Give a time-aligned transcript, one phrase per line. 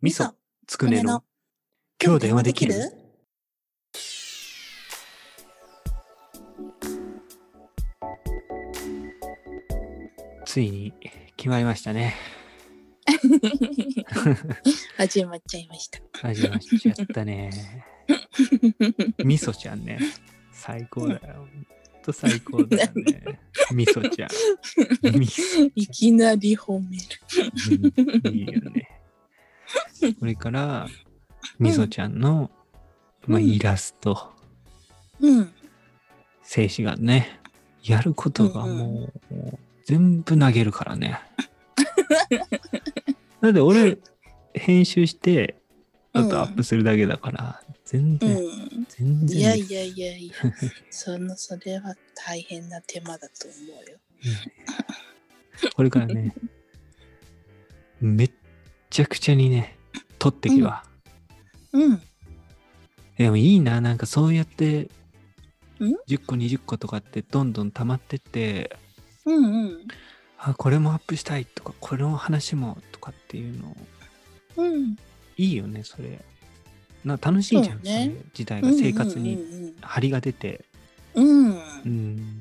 [0.00, 0.30] 味噌
[0.68, 1.24] つくねの
[2.00, 2.74] 今日電話できる？
[10.46, 10.92] ついに
[11.36, 12.14] 決まりましたね。
[14.96, 15.98] 始まっちゃいました。
[16.12, 17.50] 始まっちゃったね。
[19.18, 19.98] 味噌ちゃんね。
[20.52, 21.20] 最高だよ。
[21.38, 21.66] ほん
[22.04, 23.40] と最高だよね。
[23.72, 24.30] 味噌ちゃん。
[25.74, 27.02] いきなり褒める。
[28.24, 28.97] うんいいよね。
[30.18, 30.88] これから、
[31.58, 32.50] みそちゃんの、
[33.26, 34.32] まあ、うんイラスト、
[35.20, 35.52] うん。
[36.42, 37.40] 静止画ね、
[37.82, 41.20] やることがもう、もう全部投げるからね。
[43.40, 43.98] だって俺、
[44.54, 45.56] 編集して、
[46.12, 48.86] あとアップするだけだから、全う然、ん。
[48.88, 49.38] 全然。
[49.38, 50.34] いやいやいやいや、
[50.90, 53.98] そのそれは大変な手間だと思うよ。
[55.74, 56.34] これからね、
[58.00, 58.30] めっ
[58.90, 59.77] ちゃくちゃにね、
[60.18, 60.84] 撮ってきわ。
[61.72, 62.02] うん。
[63.16, 64.90] でもいいな、なんかそうやって、
[65.80, 68.76] ん？10個、20個とかってどんどん溜まってって、
[69.24, 69.78] うんうん。
[70.38, 73.76] あ、これもアップしたいとか、この話もとかっていうの、
[74.56, 74.96] うん。
[75.36, 76.20] いいよね、それ。
[77.04, 79.74] な楽しいじゃん、そうねそれ自体が生活にに。
[79.80, 80.64] 張りが出て。
[81.14, 81.50] うん。
[81.50, 81.90] ううん。
[82.16, 82.40] ん。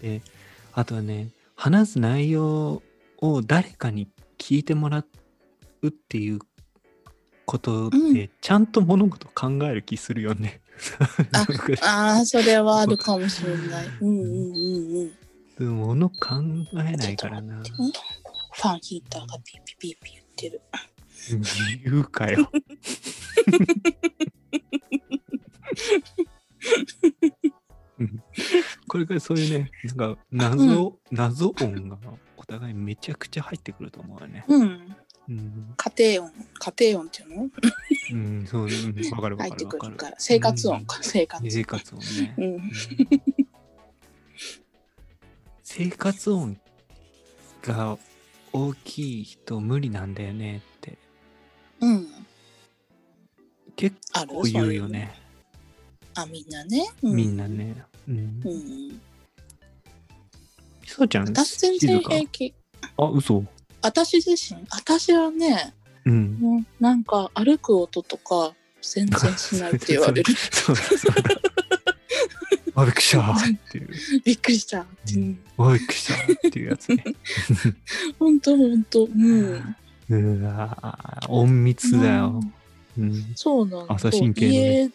[0.00, 0.22] で、
[0.72, 2.82] あとはね、話す内容
[3.18, 5.04] を誰かに聞いてもら
[5.82, 6.38] うっていう
[7.44, 10.60] ことで、うんちゃんと物事考える気するよね。
[11.32, 11.46] あ
[11.82, 13.86] ああ、それはあるかもしれない。
[14.00, 15.12] うんうんうん
[15.58, 15.76] うん。
[15.76, 16.16] 物考
[16.72, 17.62] えないからな。
[17.62, 20.62] ファンヒーターがピーピーピーピー言ってる。
[21.84, 22.50] 言うかよ。
[27.98, 28.22] うん
[28.88, 31.98] これからそういうね、なんか謎、謎音が
[32.36, 34.44] お互いめちゃくちゃ入ってくると思うよね。
[34.48, 34.96] うん。
[35.28, 37.50] うん、家庭音、家庭音っていうの？
[38.10, 39.96] うん、そう、うんわかるわかるわかる。
[39.96, 40.16] から。
[40.18, 42.34] 生活音か、生活生活音ね。
[42.38, 42.44] うん。
[42.44, 42.70] うん
[45.64, 46.58] 生活音
[47.62, 47.96] が
[48.52, 50.98] 大きい人無理なんだよねって
[51.80, 52.06] うん。
[53.74, 55.14] 結構言うよね。
[56.14, 56.90] あ、みんなね。
[57.02, 57.74] うみんなね。
[58.06, 58.16] うん。
[58.16, 58.88] うん。
[58.88, 59.00] み
[60.84, 62.52] そちゃん、私全然平気。
[62.98, 63.42] あ、嘘。
[63.82, 66.38] 私自身、私はね、うん。
[66.40, 70.34] もうなんか歩く音とか全然しないって言われる。
[72.74, 73.34] あ びっくりしたっ
[73.70, 73.88] ていう。
[74.24, 75.14] びっくりしたって。
[75.14, 76.14] うんあびっくりした
[76.48, 77.04] っていうやつね。
[78.18, 79.04] ほんとほんと。
[79.04, 79.76] うん。
[80.08, 82.40] うわー隠密だよ。
[82.98, 83.32] うん。
[83.34, 83.94] そうなんだ。
[83.94, 84.90] 朝神経のね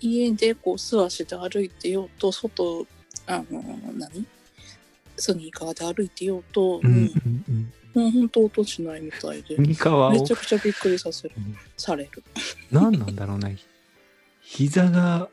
[0.00, 2.86] 家家でこう素足で歩いてようと、外、
[3.26, 3.62] あの、
[3.94, 4.26] 何？
[5.16, 7.72] スニーカーで歩いてようと、うんうんうんうん。
[7.94, 9.56] もうほんと音しないみたいで。
[9.58, 11.56] めちゃくちゃびっくりさせるうん。
[11.76, 12.10] される。
[12.70, 13.50] 何なんだろうな。
[14.40, 15.28] 膝が、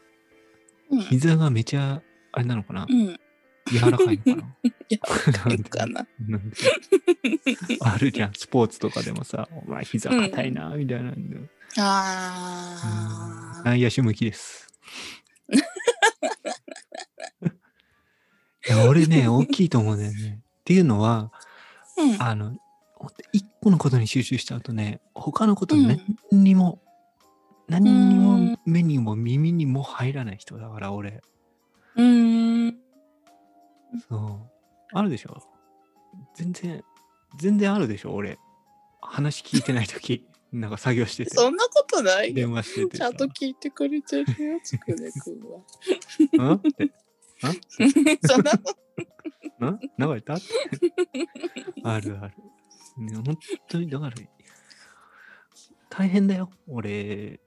[0.89, 1.01] うん。
[1.01, 2.01] 膝がめちゃ、
[2.31, 2.85] あれなのかな？
[2.89, 3.19] うん。
[3.69, 4.55] 柔らかいのかな？
[4.89, 4.99] や
[5.45, 6.07] ばいかな。
[7.81, 11.37] あるじゃん、スポーツとかでもさ、お前膝硬いな、みたいなんで。
[11.77, 13.65] あー。
[13.65, 14.67] 内野手向きです。
[18.67, 20.41] いや俺ね、大きいと思うんだよね。
[20.41, 21.36] っていうのは、うん。
[22.19, 22.53] あの、
[23.31, 26.79] 一個のことに集中しちゃうとね、他のことうん何にも、
[27.67, 31.21] 何にうもん目にも耳にも入らない人だから、俺。
[31.95, 32.77] うーん。
[34.09, 34.51] そう。
[34.93, 35.41] あるでしょ
[36.35, 36.83] 全然、
[37.39, 38.37] 全然あるでしょ俺。
[39.01, 41.31] 話聞いてないとき、 なんか作業してて。
[41.31, 42.35] そんなことないよ。
[42.35, 43.05] 電話しててさ。
[43.05, 46.53] ちゃんと聞いてくれてるよ、つくねくんは。
[46.55, 46.55] ん？
[46.55, 46.91] って。
[48.27, 49.06] そんなこと
[49.65, 50.35] ん 流れた？
[50.35, 50.45] って。
[51.83, 52.33] あるある。
[52.97, 53.37] ね、本
[53.67, 54.15] 当に、だから、
[55.89, 56.49] 大変だよ。
[56.67, 57.39] 俺、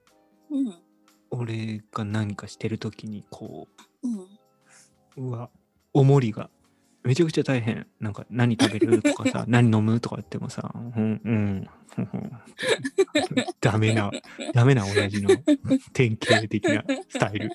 [0.49, 0.75] うん。
[1.29, 3.67] 俺が何かしてるときに、こ
[4.03, 4.19] うん。
[5.25, 5.49] う、うわ、
[5.93, 6.49] おもりが。
[7.03, 7.87] めちゃくちゃ大変。
[7.99, 12.31] なんか、何食べるとかさ、 何飲むとか言ってもさ、うん、うん、ふんふん
[13.59, 14.11] ダメな、
[14.53, 15.29] ダメな親父の
[15.93, 17.49] 典型的なスタイル。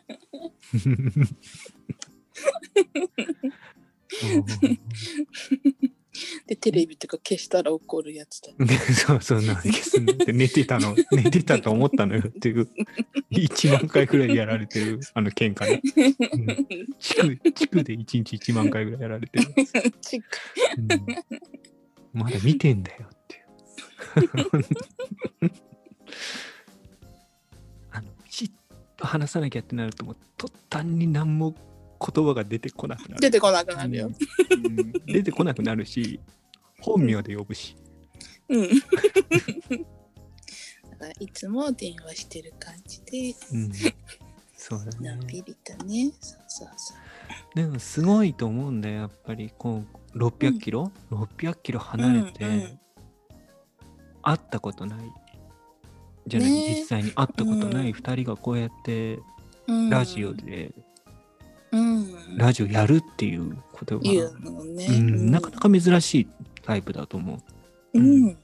[4.22, 4.38] う
[4.70, 4.76] ん
[6.46, 8.52] で、テレビとか消したら怒るやつだ。
[8.64, 10.12] で そうそうなんですね。
[10.14, 12.68] で寝てたの、寝てたと思ったのよっていう、
[13.30, 15.82] 1万回くらいやられてる、あの喧嘩ね。
[16.32, 16.66] うん
[16.98, 19.44] 地区、地区で1日1万回ぐらいやられてる。
[20.00, 20.20] ちう
[20.80, 20.88] ん
[22.12, 23.46] まだ見てんだよっていう。
[27.90, 28.50] あの、しっ
[28.96, 31.54] と話さなきゃってなると、もう途端に何も
[31.98, 33.20] 言葉が出てこなくなる。
[33.20, 34.06] 出てこなくなるよ。
[34.06, 36.20] うん出てこなくなるし、
[36.80, 37.76] 本名で呼ぶし。
[38.48, 38.68] うん。
[41.32, 43.70] つも電話してる感じでうん。
[44.56, 45.26] そうだねのん。
[45.26, 46.96] びりとねそうそうそう
[47.54, 49.84] でもすごいと思うんだよ、やっぱりこ
[50.14, 52.80] う600キロ、600キロ離れて、うんうん
[54.28, 54.98] 会ったことない。
[56.26, 59.20] じゃない、ねえ実際に会ったことなうんい2人がこうやって
[59.68, 60.85] うんラジオで、うん
[62.36, 66.28] ラジオやるっていうことが、言うのね、うん、なかなか珍しい
[66.62, 67.42] タイプだと思
[67.94, 67.98] う。
[67.98, 68.36] うん。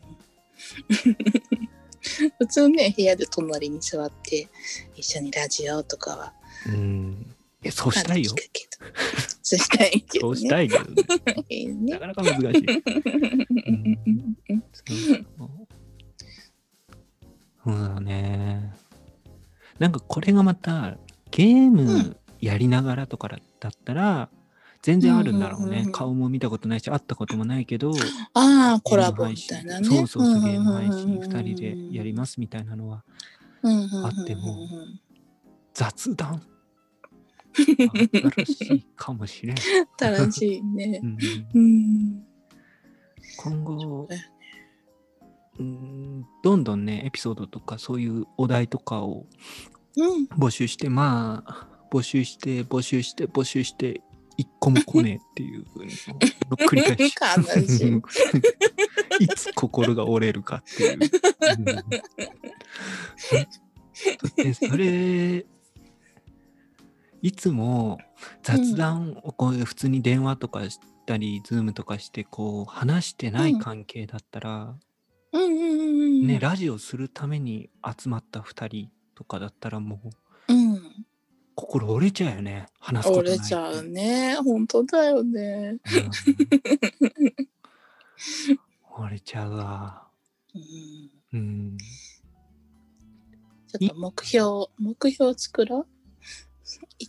[2.38, 4.48] 普通ね、部屋で隣に座って
[4.96, 6.32] 一緒にラジオとかは
[6.66, 7.26] うん。
[7.70, 8.34] そうしたいよ。
[9.42, 10.38] そうしたいけどね。
[10.38, 10.94] そうしたいけどね。
[11.48, 12.66] いねなかなか難しい。
[15.38, 15.62] うん
[17.64, 18.74] そうだね。
[19.78, 20.96] なんかこれがまた
[21.30, 24.28] ゲーうムやりながらとかだったら
[24.82, 25.88] 全然あるんだろうねうんうんうんう。
[25.90, 27.92] ん顔も見たことないし会ったこともないけど、
[28.34, 29.86] ああ、コラボみたいなね。
[29.86, 33.04] そうそうそう、ゲーム配信うん2人でやりますみたいなのは
[33.62, 34.68] ああっても
[35.72, 36.42] 雑談
[37.54, 39.56] 新しいかもしれん。
[39.98, 41.06] 新しいねう。
[41.06, 41.18] ん
[41.54, 42.24] うん。
[43.36, 44.08] 今後そ
[45.60, 49.26] うん、どんどんね、エピソードとかそういうお題とかを
[49.96, 50.24] うん。
[50.38, 54.00] 募集して、まあ、募集して、募集して、募集して、
[54.38, 55.84] 一個も来ねえっていうの
[56.52, 57.36] を繰り返
[57.68, 57.84] し。
[59.20, 60.98] い いつ心が折れるかっていう。
[60.98, 61.74] うん
[64.36, 65.44] でそれ、
[67.20, 67.98] いつも
[68.42, 74.74] 雑談をこう普通に電話とかしたり、ズームとかしてこう話してない関係だったら。
[75.32, 80.12] ね、ラジオするために集まった2人とかだったらもううん。
[81.62, 82.66] 心折れちゃうよね。
[82.80, 84.34] 話すこと折れちゃうね。
[84.36, 85.78] 本当だよね。
[88.98, 89.04] うん。
[89.04, 90.08] 折れちゃうわ。
[90.54, 91.38] うん。
[91.38, 91.78] うん。
[91.78, 95.86] ちょっと目標、目標作ろう？
[96.98, 97.06] い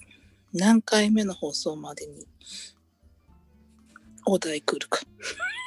[0.54, 2.28] 何回目の放送までに
[4.26, 5.02] お題来るか。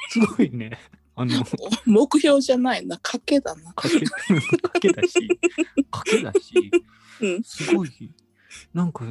[0.09, 0.79] すごいね。
[1.15, 1.43] あの。
[1.85, 3.73] お目標じゃないな、賭けだな。
[3.73, 3.99] かけ。
[3.99, 4.07] だ
[5.03, 5.27] し。
[5.91, 6.71] かけだし。
[7.21, 7.43] うん。
[7.43, 7.89] すごい
[8.73, 9.05] なんか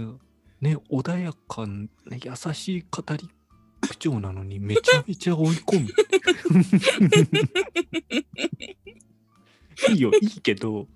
[0.60, 3.28] ね穏やかな優しい語り
[3.80, 5.88] 口調なのにめちゃめちゃ追い込む
[9.88, 10.86] いいよいいけど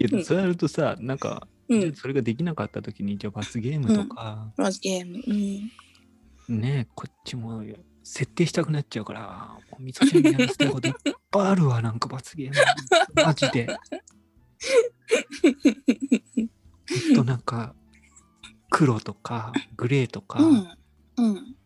[0.00, 1.94] いいけうんどそうやるとさなんか、うん。
[1.94, 5.22] それができなかった時にじゃあ罰ゲームとか、まずゲーム。
[5.26, 6.60] うん。
[6.60, 7.62] ねこっちも
[8.02, 10.94] 設定したくなっちゃうからもうみそちゃんにやらせたいこといっ
[11.30, 12.54] ぱいあるわなんか罰ゲーム
[13.24, 13.66] マジで
[17.44, 17.74] か
[18.70, 20.68] 黒とかグレーとか、うん。
[21.16, 21.56] うん。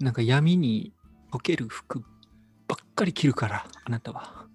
[0.00, 0.92] なんか闇に
[1.32, 2.00] 溶ける服
[2.68, 4.46] ばっかり着るからあなたは、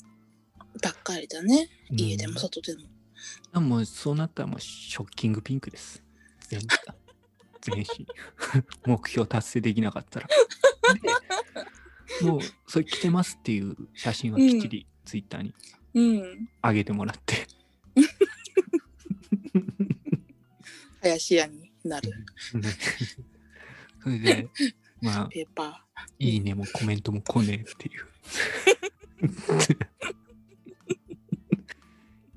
[0.81, 1.69] ばっかりだね。
[1.91, 2.81] うん家でも外でも。
[3.53, 6.03] あもうそうなったらもうショッキングピンクです
[6.47, 6.67] 全部
[7.61, 8.07] 全身
[8.87, 10.27] 目標達成できなかったら
[12.19, 15.53] でもうそれ着てますっていう写真はきっちりツイッターに
[15.93, 16.49] うん。
[16.63, 17.47] 上げてもらって、
[21.01, 22.09] 林家になる。
[22.09, 22.15] ね
[24.03, 24.47] それで
[25.01, 25.85] まあペーパ
[26.19, 28.05] いいねもコメントも来ねえっていう。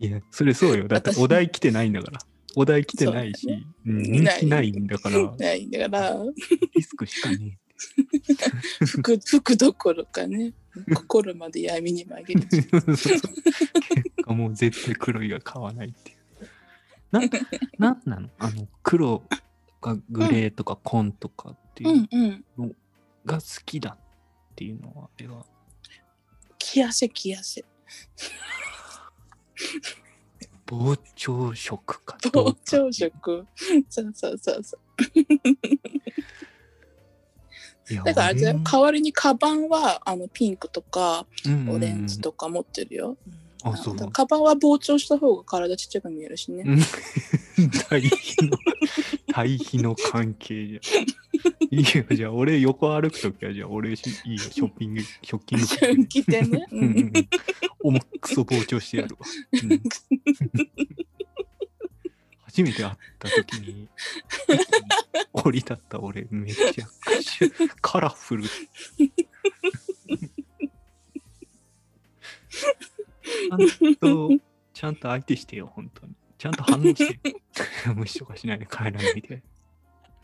[0.00, 0.88] いや、それそうよ。
[0.88, 2.21] だって私お題来てないんだから。
[2.56, 5.37] お題来てないし、そううん人気ないんだから、ー。
[5.38, 6.16] ないんだから、
[6.75, 7.59] リスクしかね
[8.87, 10.52] 服、服どころかね。
[10.94, 12.35] 心まで闇に紛れえ。
[12.35, 12.37] て。
[12.62, 12.71] 結
[14.25, 16.13] 果もう絶対黒いが買わないって。
[17.14, 17.30] なん、
[17.78, 18.28] なんなの？
[18.38, 19.23] あの、黒
[19.66, 22.76] とかグレーとか紺とかっていううんうん。
[23.25, 23.97] が好きだ
[24.52, 25.47] っていうのは、あれは。
[26.59, 27.64] 着汗着汗。
[30.66, 33.47] 膨張色かど膨張色。
[33.88, 34.80] そうそうそうそう。
[38.04, 41.26] だからあれ代わりにカバンはあのピンクとか
[41.68, 43.18] オレンジとか持ってるよ。
[43.26, 46.64] うんあそうカバンは膨張した方が体ちっちゃく見えるしね。
[46.66, 46.78] うん
[47.88, 48.59] 対比の
[49.33, 51.04] 対比の関係じゃん。
[51.75, 56.06] いいよ、じゃあ俺横歩くときはじゃあ俺しいいよ、ショッピング、ショッキング。
[56.06, 56.66] 着てね。
[56.71, 57.12] ううんうんんうん
[57.83, 59.26] 重くそ膨張してやるわ。
[59.62, 59.83] うん
[62.42, 63.88] 初めて会ったときに、
[65.33, 67.49] 降り立った俺、めちゃくちゃ
[67.80, 68.44] カラフル。
[73.50, 74.31] ちゃんと、
[74.73, 76.14] ちゃんと相手してよ、本当に。
[76.38, 77.19] ちゃんと反応して。
[77.95, 79.43] 無視とかしないで帰らないで。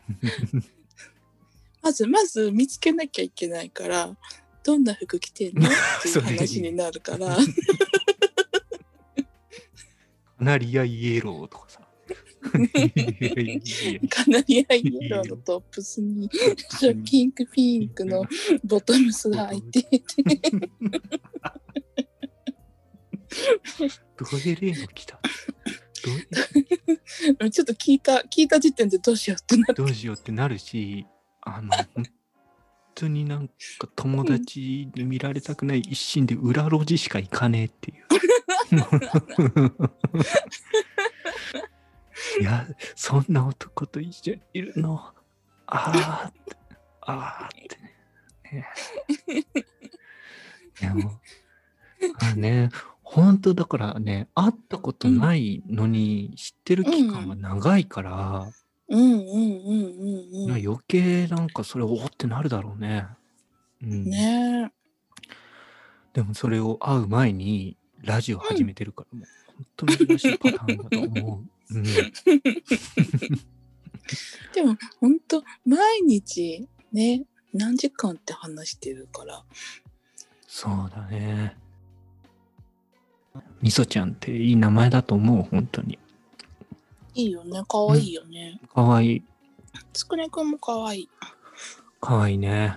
[1.81, 4.15] まずまず見つけなきゃいけないから
[4.63, 5.67] どんな服着てんの？
[5.67, 5.71] っ
[6.03, 7.35] ていう話になるから
[10.37, 11.81] カナリアイエローとかさ。
[12.41, 12.49] カ
[14.27, 16.29] ナリアイエローのトップスに
[17.05, 18.25] ピンクピンクの
[18.63, 20.25] ボトムスが入っていて
[24.17, 25.19] どういう例の来た？
[26.03, 26.27] どうい
[27.47, 27.49] う？
[27.49, 31.05] ちょっと聞いた聞いた時点でどうしようってなってどうしようってなるし、
[31.41, 32.05] あの、本
[32.95, 33.53] 当になんか
[33.95, 38.05] 友達に見られたくない一心で裏路地しか行かねえっていう。
[42.39, 45.13] いや、そんな男と一緒にいるの？
[45.67, 46.39] ああって、
[47.01, 47.95] ああってね。
[49.27, 49.45] ね
[50.81, 51.19] でも、
[52.19, 52.69] あね、
[53.11, 58.49] 本当だからね、会ったことないのに知ってる期間が長いから、
[58.87, 59.27] うんうんうんう
[60.47, 60.65] んうん。
[60.65, 63.05] 余計なんかそれおーってなるだろうね。
[63.83, 64.71] うん、ね。
[66.13, 69.27] でもそれを会う前にラジオ始めてるから、もう
[69.57, 71.75] 本当珍しいパターンだと思う。
[71.75, 71.83] うん、
[74.55, 79.43] でも本当毎日ね何時間って話してるから。
[80.47, 81.57] そうだね。
[83.61, 85.99] みそちゃんっていい名前だと思う、本当に。
[87.13, 89.23] いいよね可愛いよね、かわいい。
[89.93, 91.09] つくねくんも可愛い
[91.99, 92.75] かわいいね。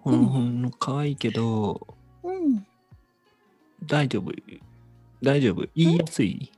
[0.00, 1.86] ほんほんかわいいけど、
[2.22, 2.66] うん
[3.84, 4.30] 大丈夫？
[5.22, 5.66] 大丈夫？
[5.74, 6.52] 言いやすい？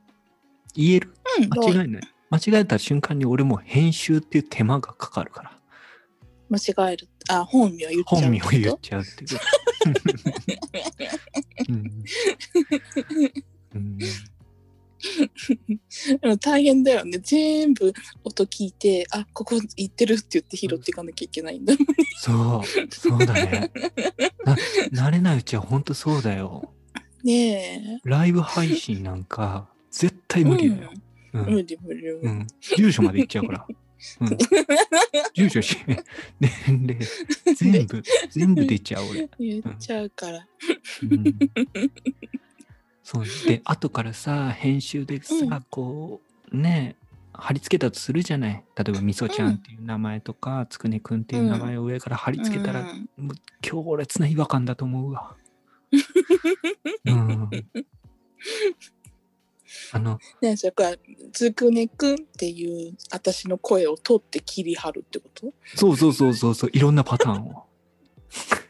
[0.75, 1.15] 言える？
[1.39, 2.03] うん間違いない。
[2.31, 5.53] 間違えた瞬間に俺も編集っていう手間がかかるから。
[6.51, 9.41] 間違えるあ本名言っちゃう本名言っこちゃうっていう。
[16.33, 17.19] でも大変だよね。
[17.19, 17.93] 全部
[18.25, 21.95] 音聞いてあここ言ってるって言って拾っていかなきゃいけないんだもんね。
[22.17, 23.71] そう、そうだね。
[24.45, 24.57] な
[25.09, 26.73] 慣れないうちは本当そうだよ。
[27.23, 30.91] ねライブ配信なんか絶対無理だよ。
[31.35, 31.55] うえん。
[31.55, 32.11] 無理無理無理。
[32.11, 32.47] うん、
[32.77, 33.67] 住所まで行っちゃうから。
[34.21, 34.39] うん、
[35.35, 35.77] 住所し、
[36.41, 36.99] 年齢、
[37.55, 39.29] 全部、全部出ちゃう俺。
[39.39, 40.47] 言っちゃうから。
[41.03, 41.39] うん、
[43.03, 43.25] そう。
[43.47, 45.67] で、 後からさ、編集でさ、うん。
[45.71, 46.97] こう、ね、
[47.33, 48.65] 貼り付けたとするじゃない。
[48.77, 53.27] 例えば、みそちゃんっていう名前とか、つくねくんっていう名前を上から貼り付けたら、うん。
[53.27, 55.37] もう強烈な違和感だと思うわ。
[57.05, 57.51] うん、
[59.93, 60.91] あの、ねそれか。
[60.91, 60.97] ら
[61.33, 65.53] つくねくんっていう私の声を取って切り張るってこと？
[65.75, 67.65] そうそうそうそうそう、いろんなパターンを。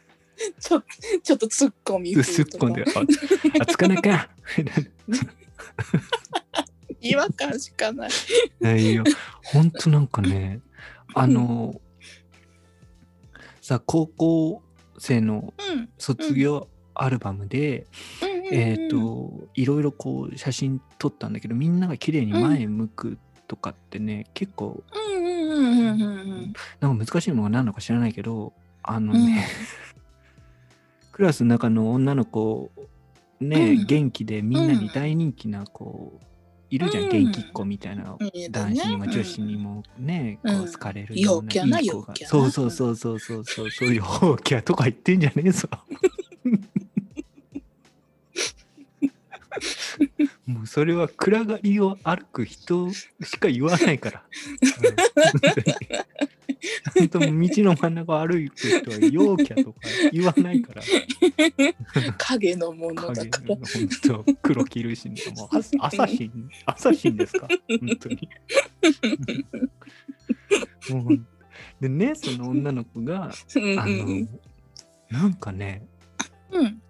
[0.59, 0.83] ちょ
[1.21, 4.29] ちょっと突っ込みすっ込んで、あ、あつかなか。
[7.01, 8.11] 違和感しかない
[8.91, 9.03] いや、
[9.43, 10.61] ほんとなんかね、
[11.13, 11.81] あの、
[13.61, 14.61] さ、高校
[14.97, 17.87] 生のうん卒業アルバムで、
[18.51, 18.89] えっ、うん。
[18.89, 26.01] と、いろいろこう写真撮ったんだけど、みんなが綺麗に前向くとかってね、結構、うんうんうんうん。
[26.01, 29.47] うんうんなんか難しいものが何のか知らないけど、あのね、
[31.13, 32.71] クラスの中の女の子、
[33.39, 33.85] ね、うん。
[33.85, 36.19] 元気でみんなに大人気な子、
[36.71, 37.09] いるじゃん、うん。
[37.09, 38.17] 元気っ子みたいな。
[38.49, 40.57] 男子にも女子にもね、うん。
[40.57, 42.07] こう好かれるようないい子が。
[42.07, 44.03] 陽キャなそうそうそうそうそうそうそう陽
[44.43, 45.69] キャとか言ってんじゃねえぞ。
[50.47, 53.07] もうそれは暗がりを歩く人し
[53.39, 54.23] か言わないから、
[56.95, 59.79] うん、本当道の真ん中を歩く人は陽キャとか
[60.11, 60.81] 言わないから。
[62.17, 63.47] 影のものだ影から。
[63.49, 63.65] の本
[64.25, 67.47] 当黒木ルシンとかもうアサアサシンアサシンですか？
[67.67, 68.29] 本当に。
[70.89, 71.25] もう
[71.81, 74.27] でねその女の子がうんあの
[75.09, 75.85] なんかね
[76.51, 76.81] うん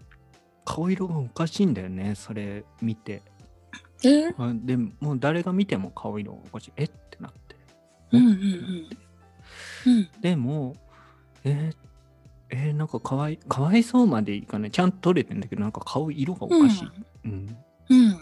[0.65, 3.21] 顔色がおかしいんだよねそれ見て。
[4.01, 6.73] でもう誰が見ても顔色がおかしい。
[6.75, 6.83] え？
[6.83, 7.55] ってなって。
[8.11, 8.89] うんうんうん
[9.85, 10.09] うん。
[10.21, 10.75] でも
[11.43, 11.75] えー
[12.49, 14.71] えーなんかかわいかわいそうまでいかない。
[14.71, 16.91] ちゃんと撮れてんだけどなんか顔色がおかしい、
[17.25, 17.57] うん。
[17.89, 18.19] うん。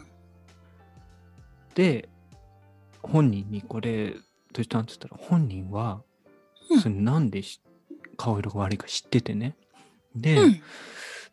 [1.75, 2.09] で
[3.01, 4.11] 本人にこれ
[4.53, 6.01] どうしたんって言ったら本人は
[6.69, 6.79] うん。
[6.79, 7.61] それなんでし
[8.17, 9.55] 顔色が悪いか知っててね。
[10.15, 10.61] で、うん。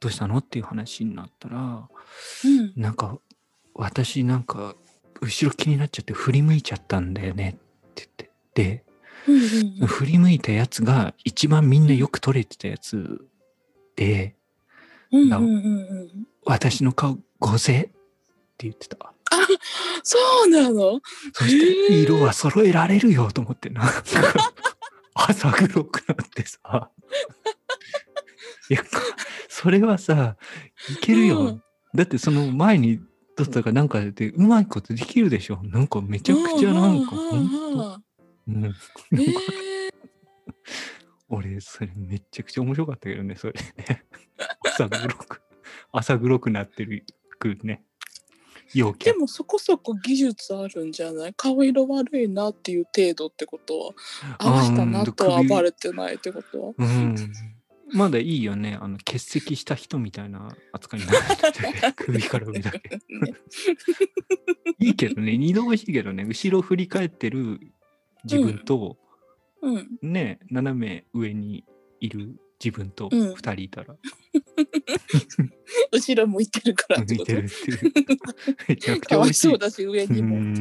[0.00, 1.88] どうしたのっていう話になったら
[2.44, 2.72] うん。
[2.76, 3.18] なんか
[3.74, 4.74] 私なんか
[5.20, 7.58] 後ろ気になっちゃって振り向いちゃったんだよね
[7.90, 8.82] って言って。
[8.82, 8.84] で
[9.26, 9.34] うん
[9.80, 13.26] うん振り向いたやつが一番みんなよく撮れてたやつ
[13.96, 14.34] で
[15.10, 15.40] うんうんうんう
[16.04, 17.84] ん私の顔ごぜっ
[18.56, 19.12] て言ってた。
[20.02, 21.00] そうなの？
[21.32, 24.02] そして色は揃えられるよと思ってなんか
[25.14, 26.90] 朝黒くなってさ。
[28.70, 28.82] いや
[29.48, 30.36] それはさ
[30.90, 31.62] いけるよ、うん。
[31.94, 33.00] だってその前に
[33.36, 35.60] だったらなんかでうまいことできるでしょ。
[35.62, 38.00] なんかめちゃくちゃなんかほんと、
[38.48, 39.90] うん、え
[41.28, 44.04] 俺それめちゃくちゃ面白かったけどね、それね。
[44.64, 45.42] 朝黒く、
[45.92, 47.04] 朝黒くなってる
[47.38, 47.82] くね。
[48.74, 49.12] 陽気で。
[49.14, 51.34] もそこそこ技術あるんじゃない？
[51.34, 53.94] 顔色悪いなっていう程度ってことは？
[54.38, 56.74] 合わしたなとはバレてないってことは？
[56.78, 57.16] うん。
[57.92, 58.78] まだいいよね。
[58.80, 62.78] あの、欠席した人みたいな扱いになってて、 首から上だけ。
[63.08, 63.34] ね
[64.78, 67.60] いいけどね、二度おいしいけどね、後ろ振り返ってる
[68.30, 68.96] 自分と、
[69.62, 71.64] うんね、斜め上に
[72.00, 73.96] いる自分とうん二人いたら、
[75.92, 77.92] 後ろ向いてるから向いてるっていう。
[78.68, 79.48] めちゃくちゃ美味しい。
[79.48, 80.54] そうだし上にもうん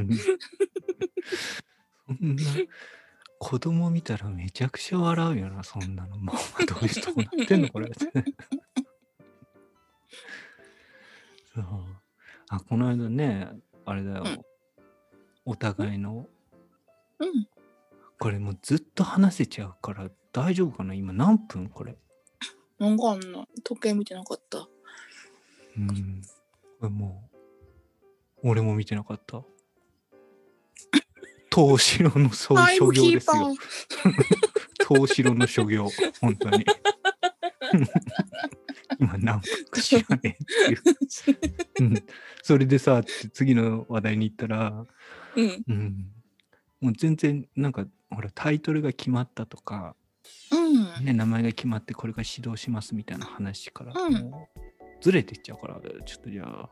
[2.07, 2.43] そんな
[3.39, 6.17] 子供見たらめちゃくちゃ笑うよな、そんなの。
[6.17, 7.91] まあ、どういう人なってんのこれ。
[11.53, 11.65] そう。
[12.49, 13.49] あ、この間ね、
[13.85, 14.23] あれだよ。
[14.25, 14.41] うん
[15.49, 16.27] お互いの、
[17.19, 17.47] うん
[18.19, 20.93] これもうずっと話せちゃうから大丈夫かな？
[20.93, 21.97] 今何分これ？
[22.79, 24.67] わかんない時計見てなかった
[25.77, 26.21] うん。
[26.79, 27.29] これも
[28.43, 29.41] う、俺も見てなかった。
[31.53, 33.55] 東城のそう所業ですよ。
[33.55, 33.55] ー
[34.87, 35.89] 東城の所業、
[36.21, 36.65] 本当に。
[38.99, 40.81] 今何分か知らねえっていう。
[41.81, 42.03] うん
[42.43, 43.01] それでさ、
[43.33, 44.85] 次の話題に行ったら、
[45.35, 46.11] うんうん、
[46.79, 49.95] もう全然なんか、ほら、タイトルが決まったとか、
[50.51, 54.59] うんね、名前が決まってこれが指導しますみたいな話から、うんもう
[54.99, 56.69] ずれていっちゃうから、ちょっとじゃあ、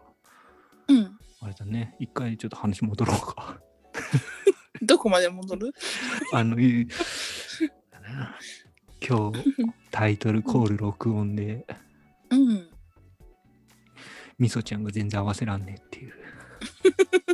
[0.88, 3.60] うんあれだね、一回ちょっと話戻ろうか。
[4.82, 5.72] どこまで戻る？
[6.34, 6.88] あの、い
[9.08, 9.44] 今日、
[9.92, 11.66] タイトルコール録音で、
[12.30, 12.70] うん
[14.38, 16.14] みそちゃんが全然合わせらんねえっていう。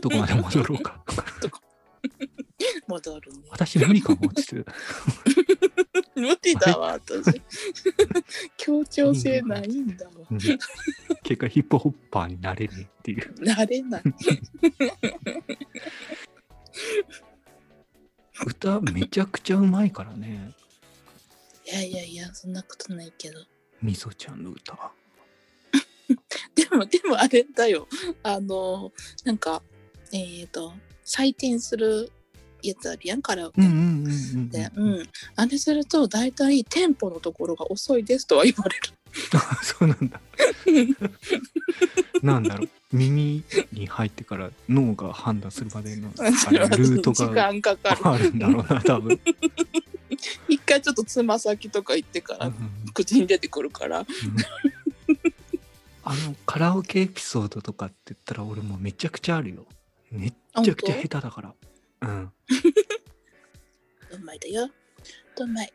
[0.02, 1.04] どこまで戻ろうか。
[2.92, 4.66] 戻るね私無理かもって。
[6.16, 7.42] 無理だわ私
[8.58, 10.60] 協調性ないんだわうん結
[11.38, 13.44] 果ヒップホッパーになれねえっていう。
[13.44, 14.04] なれない
[18.46, 20.52] 歌めちゃくちゃうまいからね。
[21.66, 23.40] いやいやいやそんなことないけど
[23.82, 24.92] みそちゃんの歌。
[26.56, 27.88] でもでもあれだよ
[28.24, 28.92] あの
[29.24, 29.62] なんか
[30.12, 30.74] えっ、と
[31.06, 32.12] 採点する
[32.70, 38.94] やつあるやんカラオケうんうんうんうんで、うん、あれすると大体テンポのところが遅いですとは言われる。
[39.62, 40.22] そうなんだ。
[42.22, 42.70] なんだろう。
[42.94, 48.08] 耳に入ってから脳が判断するまでのあれ ルート時が間かかる。
[48.08, 49.20] あるんだろうな、多分。
[50.48, 52.56] 一回ちょっとつま先とか行ってからうん
[52.94, 54.06] 口に出てくるから。
[56.04, 59.66] あのカラオケエピソードとかって言ったら俺もうめちゃくちゃあるよ。
[60.12, 61.54] めっちゃくちゃ下手だから。
[62.02, 62.32] うん。
[64.12, 64.70] うまいだよ。
[65.40, 65.72] うまい。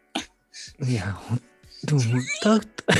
[0.86, 2.66] いや、ほんでももう歌うと。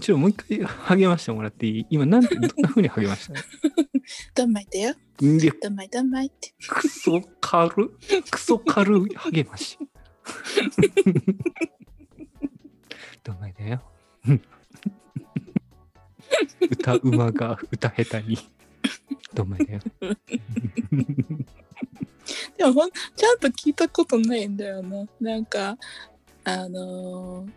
[0.00, 0.62] ちょもう一回
[0.98, 1.86] 励ましてもらっていい？
[1.90, 3.30] 今なんて、どんな風に励まし
[4.34, 4.42] た？
[4.44, 4.94] うまいだよ。
[5.22, 6.52] のいや、うまい、うまいって。
[6.68, 7.90] クソ軽
[8.30, 9.78] クソ軽い励まし。
[13.24, 13.82] どんまいだよ。
[16.70, 18.38] 歌うまが歌下手に。
[19.34, 19.80] どんまいだよ。
[22.56, 25.06] でもほんちゃんと聞いたことないんだよな。
[25.20, 25.78] なんか、
[26.44, 27.50] あのー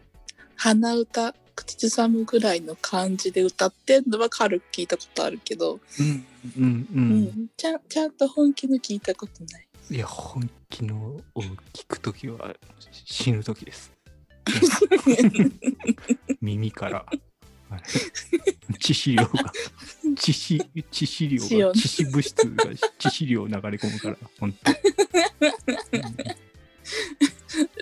[0.62, 6.26] 鼻歌、口ずさむぐらいの感じで歌ってんのは軽く聞いたことあるけど、うん
[6.58, 6.96] うんう。
[6.96, 9.68] うんん、ちゃんちゃんと本気の聞いたことない？
[9.96, 11.24] いや、本気のを
[11.74, 12.54] 聞くときは
[12.92, 13.94] 死ぬときです。
[16.42, 17.06] 耳から。
[18.80, 19.54] 致死量が、
[20.16, 20.56] 致死、
[20.92, 22.66] 致死量が、致死物質が
[23.00, 24.72] 致死量流れ込むから、本当。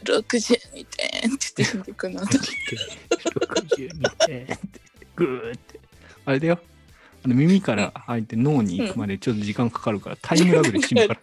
[0.04, 2.22] 62点って言ってくの。
[2.22, 4.58] 62点って
[5.16, 5.80] グーって。
[6.26, 6.60] あれだよ。
[7.24, 11.20] あの耳から入って脳に行くまでちょっと時間かかるから、タイムラグで死ぬから。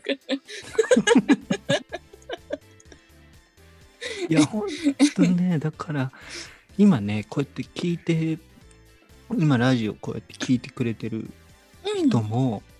[4.28, 4.68] いや、ほん
[5.14, 6.10] とね、だから、
[6.76, 8.38] 今ね、こうやって聞いて、
[9.32, 11.30] 今ラジオこうやって聞いてくれてる
[11.96, 12.74] 人も、うん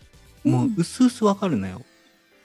[0.44, 1.80] もううすうすわかるのよ。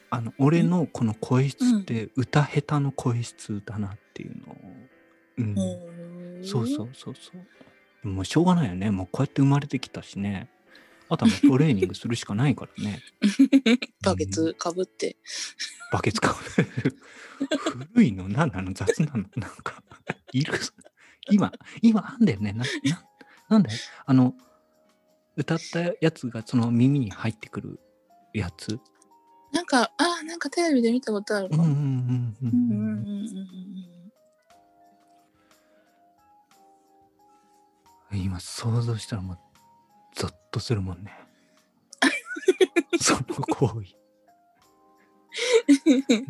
[0.10, 4.58] あの、俺のこの声質って歌下手の声質だなっていうのを。
[5.38, 5.56] うん。
[6.46, 7.32] そうそうそうそ
[8.04, 8.08] う。
[8.08, 8.90] もうしょうがないよね。
[8.90, 10.50] もうこうやって生まれてきたしね。
[11.10, 13.02] あとはトレーニングするしかないからね。
[14.02, 15.18] バケツかぶって。
[15.92, 16.36] バケツか。
[17.94, 18.30] 古いの？
[18.30, 18.74] 何なの？
[18.74, 19.26] 雑なの？
[19.36, 19.84] なんか、
[20.32, 20.54] いる？
[21.32, 22.54] 今、今あんだよね。
[22.54, 23.04] な、な、
[23.50, 23.78] なんだよ。
[24.06, 24.34] あの、
[25.36, 27.80] 歌ったやつがその耳に入ってくる
[28.34, 28.80] やつ？
[29.52, 31.64] なんか、ああ、なんかテレビで見たことあるかも。
[31.64, 31.88] うんうんうんう
[32.44, 33.28] うんうんうんん
[38.12, 38.22] うん。
[38.22, 39.38] 今想像したらもう、
[40.16, 41.12] ゾッとするもんね。
[43.02, 43.96] その行為。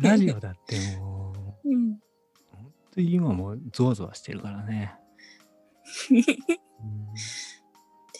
[0.00, 1.32] ラジオだっても
[1.64, 1.98] う、うんうん。
[2.52, 4.94] 本当に今もゾワゾワしてるからね。
[6.82, 7.06] うん。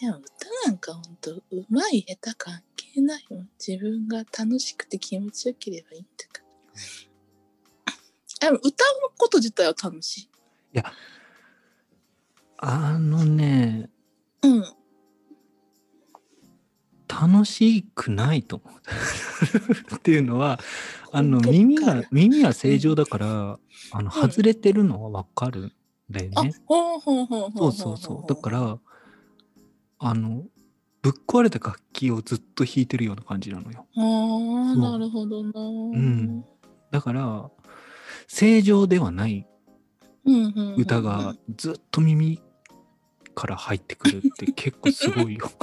[0.01, 3.49] でも歌なんかほんとうまい下手関係ないもん。
[3.65, 6.43] 自分が楽しくて気持ちよければいいんだか
[8.41, 10.31] らでも歌うこと自体は楽しい。
[12.63, 13.91] あのね、
[14.43, 14.65] うん。
[17.09, 18.65] 楽しくないと思
[19.93, 19.97] う。
[19.97, 20.61] っていうのは、
[21.13, 23.59] あの耳が、耳は正常だから、
[23.91, 25.61] あの、うん外れてるのはわかる。
[25.61, 25.73] ん
[26.11, 26.53] だよあね。
[26.67, 28.29] ほうほうほうほそううそうそう。
[28.29, 28.79] だから、
[29.99, 30.45] あの、
[31.03, 33.87] ぶっ壊れた楽器をずっと弾いてるような感じなのよ。
[33.97, 36.45] らああなるほどなうん
[36.91, 37.51] だから、
[38.27, 39.47] 正常ではない
[40.25, 42.41] うんうんうん歌がずっと耳
[43.35, 45.51] から入ってくるって結構すごいよ。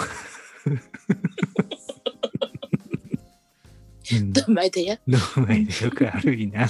[4.09, 6.67] うんどんまいでやどうもいでよ軽いな。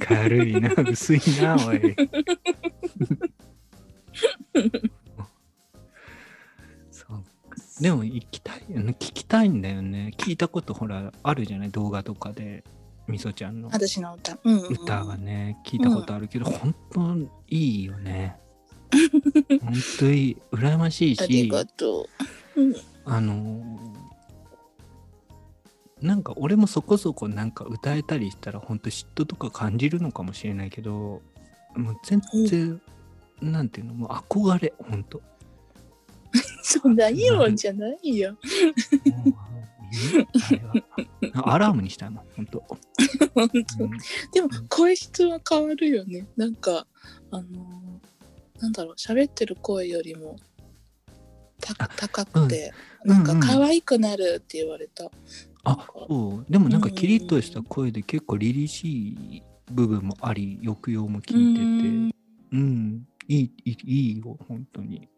[0.00, 0.72] 軽いな。
[0.90, 1.96] 薄いな、おい。
[7.80, 8.92] でも行きたいよね。
[8.98, 10.12] 聞きたいんだよね。
[10.18, 11.70] 聞いたことほら、あるじゃない？
[11.70, 12.64] 動画とかで。
[13.08, 17.16] みそちゃんの私の歌うんうんうん歌がね、聞いたことあるけど、本当
[17.48, 18.36] いいよね。
[19.64, 20.36] 本当いい。
[20.52, 22.06] 羨ましいありし、がと
[22.56, 23.90] ううんあのー
[26.02, 31.20] なんか俺もそこそこなんか歌えたりしたら本当嫉妬とか感じるのかもしれないけど
[31.76, 32.80] もう全然、
[33.42, 33.94] なんていうの？
[33.94, 35.24] もう憧れ本当も
[36.62, 38.36] そんないいもんじゃないよ。
[41.44, 42.64] アラームにしたいもん本当、
[43.34, 43.84] 本当。
[43.84, 43.90] うん。
[44.32, 46.26] でも声質は変わるよね。
[46.36, 46.86] なんか
[47.30, 47.80] あのー
[48.60, 50.36] なんだろう喋ってる声よりも
[51.96, 52.72] 高くて、
[53.04, 53.10] うん。
[53.10, 55.10] なんか可愛くなるって言われた、
[55.64, 56.52] あそう。
[56.52, 61.36] でもなんかキリッとした声で結構凛々しい部分もあり抑揚も効いてて。
[62.52, 63.06] うん。
[63.28, 65.08] いいいいよ本当に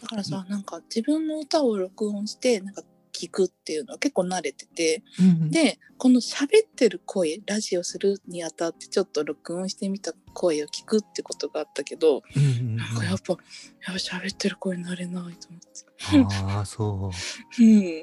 [0.00, 2.82] だからさなんか自分の歌を録音してなんか
[3.12, 12.76] 聞くっていうのは結構慣れててうんでこの喋ってる声ラジオするにあたってちょっと録音してみた声を聞くってことがあったけどうんうんうん。
[12.76, 13.40] なんかやっぱやっ
[13.86, 16.46] ぱ喋ってる声になれないと思って。
[16.54, 17.10] ああそ
[17.58, 17.60] う。
[17.62, 18.02] うん、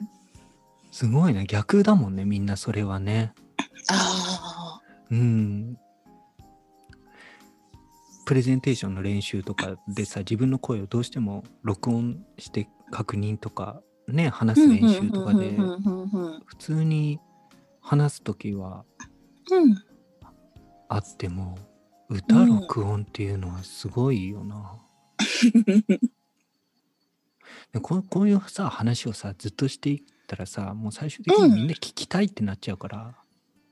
[0.92, 1.46] すごいね。
[1.48, 3.34] 逆だもんねみんなそれはね。
[3.90, 5.78] ああうん
[8.28, 15.52] プレゼンテーションの練習とかでさ自分の声をどうしても録音して確認とかね話す練習とかで
[16.46, 17.22] 普通に
[17.80, 18.84] 話す時は
[19.50, 19.78] うん
[20.90, 21.58] あっても
[22.10, 24.78] 歌録音っていうのはすごいよな、
[27.74, 33.16] でこうこういうさ話をさずっとしていったらさもう最終的にみんな聞きたいってなっちゃうから、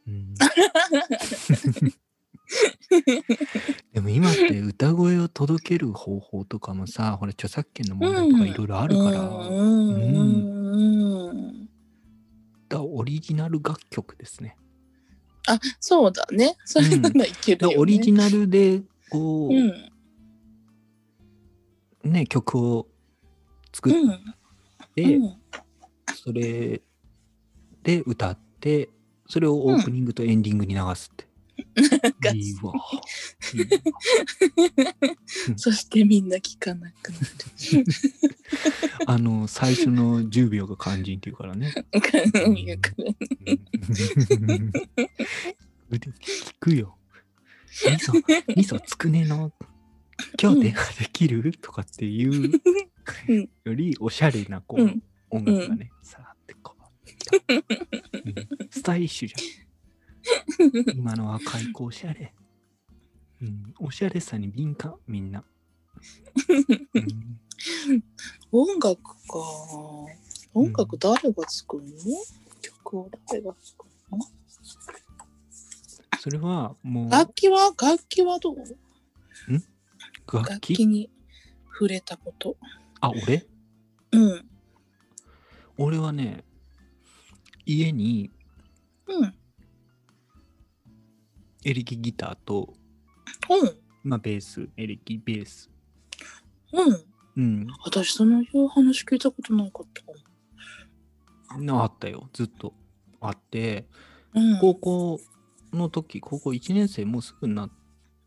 [0.08, 0.34] うん。
[3.94, 10.56] で も今って歌声を届ける方法とかもさほら著作権の問題とかいろいろあるから、うん
[12.68, 14.58] だオリジナル楽曲ですね。
[15.48, 16.56] あそうだね。
[16.66, 17.76] それならいけるね。
[17.78, 18.82] オリジナルで
[19.12, 19.56] こう、う
[22.10, 22.12] ん。
[22.12, 22.88] ね曲を
[23.72, 24.20] 作っうん。
[24.96, 25.38] て、うん。
[26.16, 26.82] それ
[27.84, 28.90] で歌って
[29.28, 31.25] それをオープニングとエンディングに流すって。
[32.22, 32.74] かいいわ。
[35.56, 37.18] そしてみんな聞かなくな
[39.08, 41.74] あの最初の10秒が肝心っていうからね。
[45.92, 46.98] 聞くよ。
[47.86, 48.14] 味噌、
[48.56, 49.52] 味噌つくねの
[50.42, 52.62] 今日電話できるとかっていう
[53.28, 53.50] うん。
[53.64, 55.04] よりおしゃれなこう、うん。
[55.30, 57.64] 音楽がね、さーってこう、うん。
[58.70, 59.65] スタイリッシュじゃん。
[60.96, 62.34] 今の若い子おしゃれ。
[63.42, 65.44] うん、おしゃれさに敏感、みんな。
[66.50, 66.54] う
[67.94, 68.04] ん
[68.52, 69.12] 音楽か。
[70.54, 71.92] 音楽誰が作るの？
[72.62, 74.20] 曲を誰が作るの？
[76.20, 77.10] それはもう。
[77.12, 77.74] 楽器は？
[77.80, 78.58] 楽器はどう？
[78.58, 78.72] 楽
[80.28, 80.50] 器？
[80.50, 81.10] 楽器に
[81.74, 82.58] 触れたこと。
[83.02, 83.46] あ、俺？
[84.12, 84.50] うん。
[85.78, 86.44] 俺はね、
[87.66, 88.32] 家に
[89.08, 89.36] うん
[91.66, 92.74] エレキギターと
[93.50, 95.72] うんまあ、ベース、エレキ、ベース。
[96.72, 97.06] うん。
[97.38, 97.68] うん。
[97.84, 100.12] 私、そのいう話聞いたことなかったか
[101.58, 101.64] も。
[101.64, 102.30] なあったよ。
[102.34, 102.72] ずっと
[103.20, 103.88] あって、
[104.36, 104.60] うん。
[104.60, 105.20] 高校
[105.74, 107.72] の時、高校1年生もうすぐになっ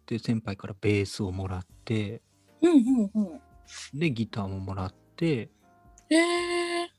[0.05, 2.22] て、先輩からベースをもらって、
[2.61, 3.37] うんうんう
[3.94, 3.98] ん。
[4.01, 5.48] で、ギターももらって、
[6.11, 6.90] ええ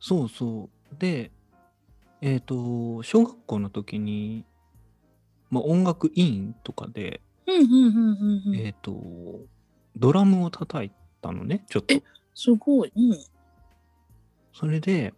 [0.00, 0.96] そうそう。
[0.98, 1.30] で、
[2.20, 4.44] えっ、と、小学校の時に、
[5.54, 7.20] まあ、音楽委員とかで。
[8.56, 9.00] えっ、と、
[9.96, 10.90] ドラムを叩い
[11.22, 12.02] たのね、ちょっとえ。
[12.34, 12.92] すごい。
[12.96, 13.18] うん。
[14.52, 15.14] それで、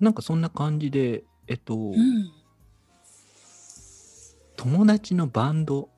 [0.00, 2.30] なんかそんな感じで、えっと、うん。
[4.56, 5.88] 友達のバンド、うんうん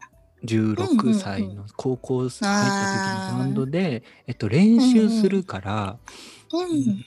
[0.44, 5.98] 16歳の高校入った時のバンドで、えっと、練習するから、
[6.52, 7.04] うん。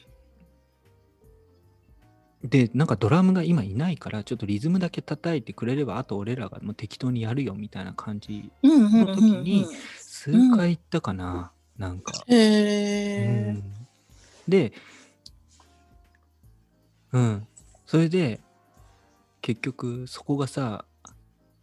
[2.45, 9.67] で、なんかドラムが今いないから、ちょっとリズムだけ叩いてくれれば、あと俺らがもう適当にやるよみたいな感じ、うんうんうんの時に
[9.99, 12.11] 数回行ったかな、なんか。
[12.27, 13.51] へうえ。
[13.53, 13.63] ん
[14.47, 14.73] で、
[17.11, 17.47] うん。
[17.85, 18.41] それで、
[19.41, 20.85] 結局、そこがさ、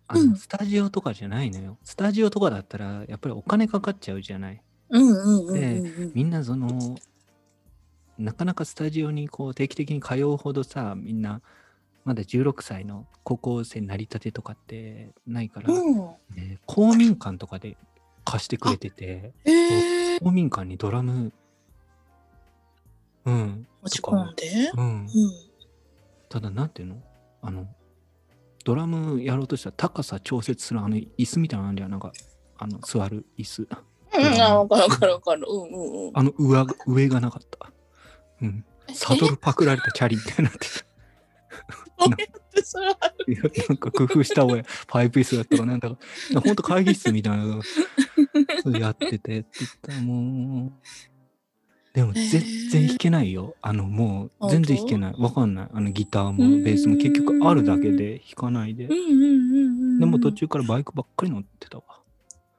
[0.09, 1.79] あのうんスタジオとかじゃないのよ。
[1.85, 4.63] スタジオとかだったら、やっぱりお金かかっちゃうじゃない。
[4.91, 6.13] うんうんうんうんうん。
[6.15, 6.97] みんなその、
[8.23, 11.41] なかなかスタジオにこう定期的に通うほどさ、みんな、
[12.05, 15.97] まだ16歳の高校生成り立てとかってないから、うん。
[16.35, 17.77] ね公民館とかで
[18.25, 20.21] 貸してくれてて、へえ。
[20.21, 21.33] 公民館にドラム、
[23.25, 24.71] うん、持ち込んで？
[24.77, 25.09] うんう、ん。
[26.29, 27.03] ただなんていうの？
[27.41, 27.67] あの、
[28.65, 32.13] ドラムやろうとしたら高さ調節するあの椅子みたいなのあるじゃん、なんか、
[32.59, 33.63] あの座る椅子。
[33.63, 35.47] うん、あ、わかるわかるわかる。
[35.49, 36.13] うんうんうん。
[36.15, 37.73] あの上が上がなかった。
[38.43, 38.65] うん。
[38.93, 40.85] サドルパクられたチャリみたいになってた。
[43.69, 45.97] なんか工夫した親、パイプ椅子だったかなんだか、
[46.41, 50.73] ほんと会議室みたいなのやっててって言ったらもう。
[51.95, 53.55] でも全然弾けないよ。
[53.61, 55.15] あのもう全然弾けない。
[55.19, 55.69] わかんない。
[55.73, 58.89] あのギターもベースも結局あるだけで弾かないで。
[58.89, 58.95] で
[60.07, 60.33] も途。
[60.33, 61.85] 中からバイクばっかり乗ってたわ。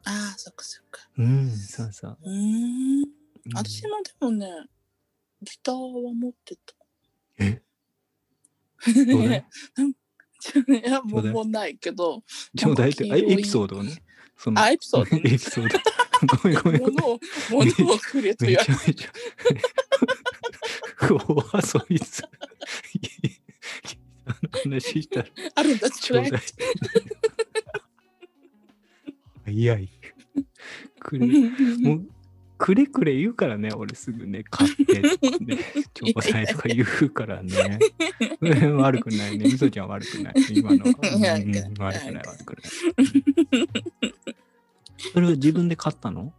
[0.06, 1.02] ああ、そっかそっか。
[1.18, 2.18] うん、そうそう。
[2.24, 3.06] うん
[3.54, 4.48] 私もでもね、
[5.44, 6.76] ギターは持ってた。
[7.40, 7.62] え？
[8.90, 8.92] い
[10.68, 12.24] いや、もうないけど。
[12.58, 14.04] ちょうだいって、あエピソードをね。
[14.38, 15.18] そのあ、エピソード？
[15.18, 15.80] エピソード。
[16.38, 16.82] ごめんごめん。
[16.82, 19.12] 物を、物をくれとめ言われちゃめちゃ。
[21.12, 21.16] お
[21.56, 22.24] 遊びす。
[24.26, 26.42] あの話したら、あるんだ、ちょうだい。
[29.46, 29.90] 早い。
[31.00, 32.10] くれ、もう、
[32.64, 35.58] くれくれ言うからね、俺すぐね、買ってとかね、
[35.94, 37.78] ちょうだいとか言うからね。
[38.80, 39.44] 悪くないね。
[39.44, 40.34] みそちゃん悪くない。
[40.50, 41.44] 今の 悪くない、
[41.78, 42.24] 悪くない。
[45.12, 46.32] それは自分で買ったの？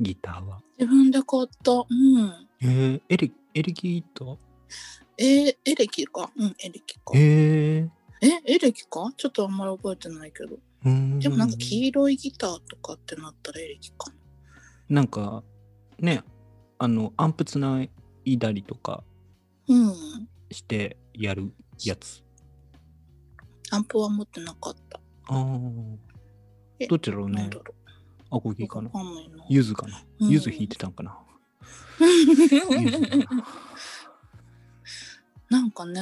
[0.00, 0.60] ギターは。
[0.80, 1.70] 自分で買った。
[1.70, 2.48] うん。
[2.60, 4.36] えー、エレエレキギター？
[5.16, 6.28] えー、エレキか。
[6.36, 7.12] うん、エレキか。
[7.14, 7.88] え
[8.20, 9.12] え、エレキか？
[9.16, 10.58] ちょっとあんまり覚えてないけど。
[11.20, 14.12] でもなんか黄色いギターとかってなったらエレキか
[14.88, 15.44] なんか、
[15.98, 16.22] ね、
[16.78, 17.82] あの、アンプつな
[18.24, 19.02] いだりとか
[19.68, 19.76] な。
[19.76, 20.28] うん。
[20.50, 21.52] してやる
[21.84, 22.22] やつ。
[23.70, 25.00] アンプは持ってなかった。
[25.28, 25.60] あ
[26.78, 26.88] えあ。
[26.88, 27.58] どっちだろうねなんだ。
[27.58, 27.74] ろ
[28.30, 28.54] アコう。
[28.54, 28.92] ギかなわ。
[28.92, 29.44] かんないな。
[29.48, 30.02] ゆずかな。
[30.20, 31.18] うんゆず弾いてたんかな。
[32.00, 33.26] ゆずかな
[35.50, 36.00] なんかね、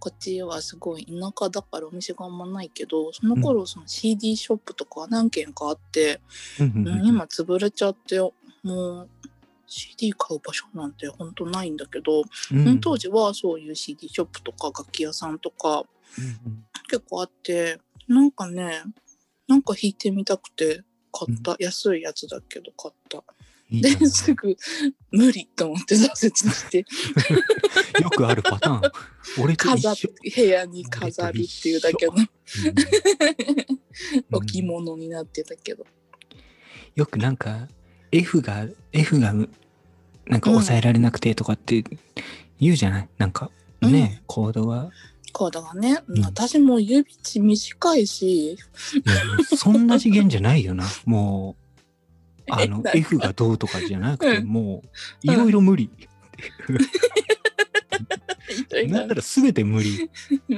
[0.00, 6.20] こっちはすごい田舎だからお店があんまないけど、その頃その CD ショップとか何軒かあって、
[6.58, 8.18] うんうんうん今潰れちゃって、
[8.64, 9.08] もう
[9.68, 12.80] CD 買う場所なんてほんとないんだけど、うん。
[12.80, 15.84] 当時はそういう CD ショップとか楽器屋さんとか
[16.18, 17.78] うん結構あって、
[18.08, 18.82] なんかね、
[19.46, 21.56] なんか弾いてみたくて買った。
[21.58, 23.22] 安いやつだけど買った。
[23.70, 24.56] ですぐ
[25.10, 26.78] 無理と思って挫折して。
[28.02, 28.92] よくあるパターン。
[29.42, 29.68] 俺と。
[29.74, 32.14] 部屋に飾るっていうだけの。
[32.16, 32.26] うん。
[34.30, 35.86] 置物になってたけど、
[36.94, 37.68] よくなんか
[38.12, 39.32] F が F が
[40.26, 41.84] なんか抑えられなくてとかって
[42.60, 44.90] 言うじゃない、なんかね、コードは。
[45.32, 46.24] コードがね、うん。
[46.24, 48.52] 私も指地短いし。
[48.52, 48.56] い
[49.04, 50.84] やそんな次元じゃないよな。
[51.06, 51.56] も
[52.48, 54.46] うあの F がどうとかじゃなくて、うん。
[54.46, 55.90] もういろいろ無理、
[58.88, 58.98] な。
[58.98, 60.10] なんなら全て無理、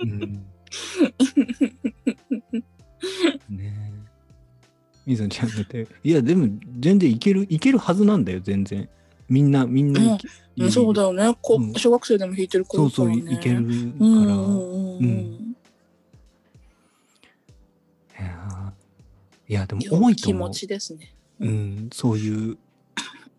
[0.00, 0.44] うん、
[3.50, 3.83] ね。
[3.83, 3.83] え
[5.06, 5.86] みぞちゃんだって。
[6.02, 8.88] いやでも全然いけるいけるはずなんだよ全然。
[9.28, 10.18] みんなみんな
[10.56, 10.70] うん。
[10.70, 11.36] そうだよね。
[11.42, 11.72] こ、うん。
[11.74, 14.98] 小学生でも弾いてる子そうそういけるから、うんうんうん。
[14.98, 15.44] うん、うん
[19.48, 20.12] いや、でも良多いと思う。
[20.12, 20.50] い気持。
[20.50, 21.14] ちですね。
[21.40, 22.58] うん、そういう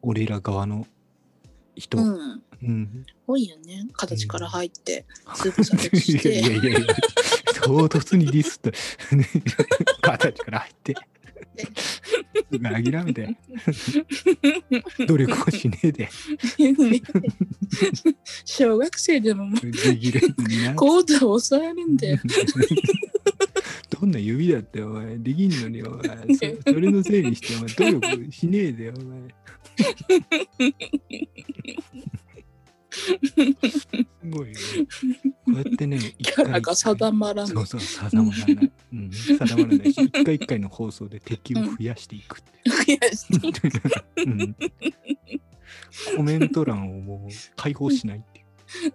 [0.01, 0.85] 俺ら側の
[1.75, 1.97] 人。
[1.97, 2.01] う
[2.61, 2.81] うん。
[2.81, 3.05] ん。
[3.27, 3.87] 多いよね。
[3.93, 6.67] 形から入って、スープサレクし いやいやて。
[6.67, 6.95] いやいや、
[7.61, 8.71] 唐突にディスって、
[10.01, 10.95] 形から入って、
[11.63, 13.37] すぐ諦めて、
[15.07, 16.09] 努力もしねえで、ね
[18.45, 20.75] 小学生でももうできるようにな。
[20.75, 22.19] コードを抑えるんだよ。
[23.99, 25.17] どんな指だってお前。
[25.17, 26.09] できんのにお前。
[26.63, 27.99] そそれのせいにしてお前。
[27.99, 29.01] 努力しねえでお前。
[32.07, 32.24] す
[34.29, 34.59] ごいよね
[35.45, 37.47] こうやってね キャラが定まらない。
[37.47, 43.27] そうそう定まらない、うん、定まらないし一回一回の放送で敵を増やしていくって増やし
[44.15, 44.55] てうん
[46.15, 48.45] コメント欄をもう解放しないっていう。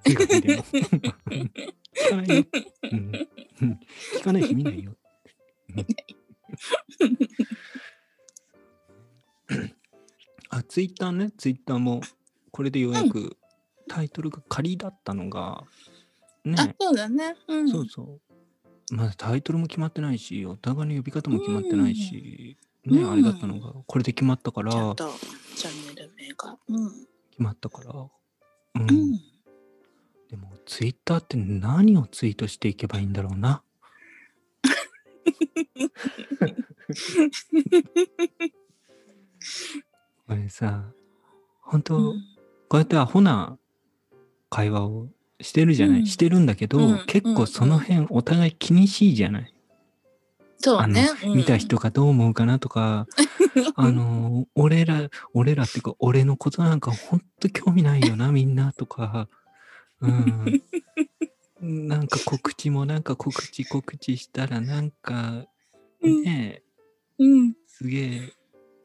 [0.02, 0.64] 手紙でも。
[0.64, 2.44] 聞かないよ。
[2.82, 3.28] うん
[3.62, 3.80] うん
[4.18, 4.96] 聞かないし見ないよ。
[5.76, 5.86] うん
[10.52, 12.00] あ、ツイッターね、ツイッターも、
[12.50, 13.36] これでようやく
[13.90, 15.64] タイトルが仮だったのが、
[16.46, 17.34] あね、、そうだね。
[17.48, 17.68] うん。
[17.68, 18.20] そうそう。
[18.94, 25.10] まだタイトルも決まってないし、お互いの呼び方も決まってないし、ね、うんあれだったのが、これで決まったから、ちゃんと
[25.56, 26.56] チャンネル名が。
[26.68, 26.88] うん。
[27.30, 28.10] 決まったから、う、
[28.76, 28.86] うんん。
[30.30, 33.64] でもツイッターって何をツイートしていけばいいんだろうな。
[40.28, 40.92] これさ、
[41.60, 42.30] 本当、うん
[42.70, 43.58] こうやってアホな
[44.50, 45.08] 会話を
[45.40, 46.06] してるじゃない、うん。
[46.06, 49.54] してるんだけど、うん結構その辺お互い気にしいじゃない、
[50.58, 51.08] そうね。
[51.24, 51.36] うん。
[51.36, 53.06] 見た人がどう思うかなとか、
[53.76, 59.28] あの、俺ら、俺らっていうか、俺のことなんかほんと興味ないよな、 みんなとか、
[60.00, 60.62] うん。
[61.88, 65.46] なんか告知もなんか告知告知したらなんか、
[66.02, 66.62] ね
[67.18, 67.54] え、うん。
[67.66, 68.32] すげえ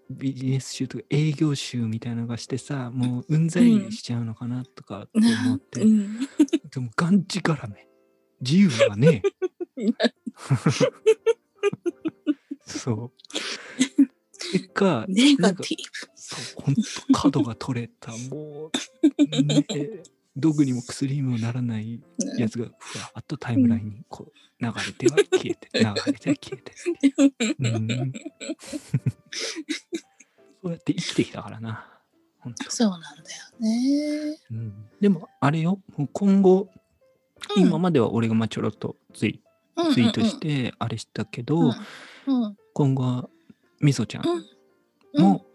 [0.09, 5.11] ビジネス集とか営業集みたいなのがしてさ、もううんざりしちゃうのかなとかって
[5.47, 6.19] 思って、うん。
[6.71, 7.87] でもがんじがらめ。
[8.41, 9.23] 自由はね
[9.77, 9.87] え。
[12.65, 13.11] そう。
[14.51, 15.77] 結果、ネなんかガティ
[16.15, 19.65] そう、本当角が取れた、もう、ね、
[20.35, 22.41] 毒にも薬にもならないブ。
[22.41, 26.73] やつがふわっとタイムラインにこう流れては消えて、流れては消えて。
[27.59, 28.13] うん、
[30.63, 31.87] そうやって生きてきたからな。
[32.69, 33.15] そうなんだよ
[33.59, 34.37] ね。
[34.51, 35.79] うん、でも、あれよ、
[36.13, 36.69] 今後、うん
[37.57, 39.41] 今までは俺がまあちょろっとツイ
[39.93, 40.39] ツイートし。
[40.39, 41.67] てあれしたけど、うん
[42.27, 42.57] うんうん。
[42.73, 43.29] 今後は
[43.79, 45.45] みそちゃんうんも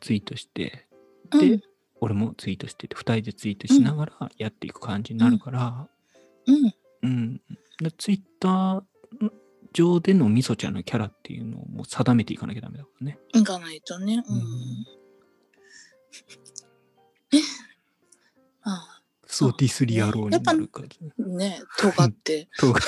[0.00, 0.86] ツイートして、
[1.32, 1.64] うんで、
[2.00, 5.88] 俺もツイートしてて、2人でツイートしながらやっていく感じになるから、
[6.46, 6.74] うん。
[7.02, 7.40] うん。
[7.80, 8.82] でツイッター
[9.72, 13.18] 上でのみそちゃんのキャラっていうのをもう定めていかなきゃダメだからね。
[13.32, 14.22] 行かないとね。
[14.26, 14.86] うん。
[18.62, 20.88] あそうディスリアローになるから。
[20.88, 22.48] あ、ね尖って。
[22.58, 22.80] とか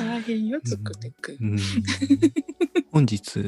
[0.00, 1.36] 大変よ、つくてく。
[1.40, 1.58] うん
[2.90, 3.40] 本日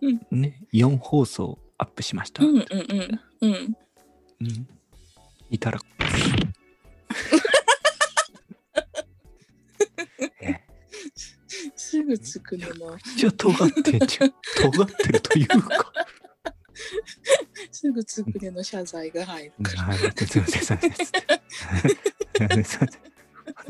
[0.00, 2.44] うん、ね、4放送アップしました。
[2.44, 3.20] うんうんうん。
[3.40, 3.76] うん。
[4.40, 4.68] うん
[5.50, 5.80] いたら。
[10.42, 10.60] え
[11.74, 14.34] すぐつくのの、ちょっと尖ってんじゃん。
[14.60, 15.92] 尖ってるというか。
[17.72, 19.82] すぐつくねの謝罪が入るから。
[19.84, 20.92] はい、すいません、すいません。
[20.92, 22.88] すいません、 すいません。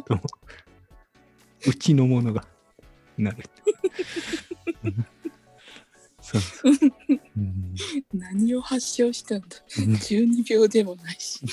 [0.09, 0.22] どうも
[1.66, 2.46] うちのものが
[3.16, 3.44] なる。
[4.84, 5.06] うん
[6.20, 6.72] そうそう。
[7.36, 7.74] うん
[8.12, 9.46] 何を発症したんだ
[9.78, 11.40] うん ?12 秒でもないし。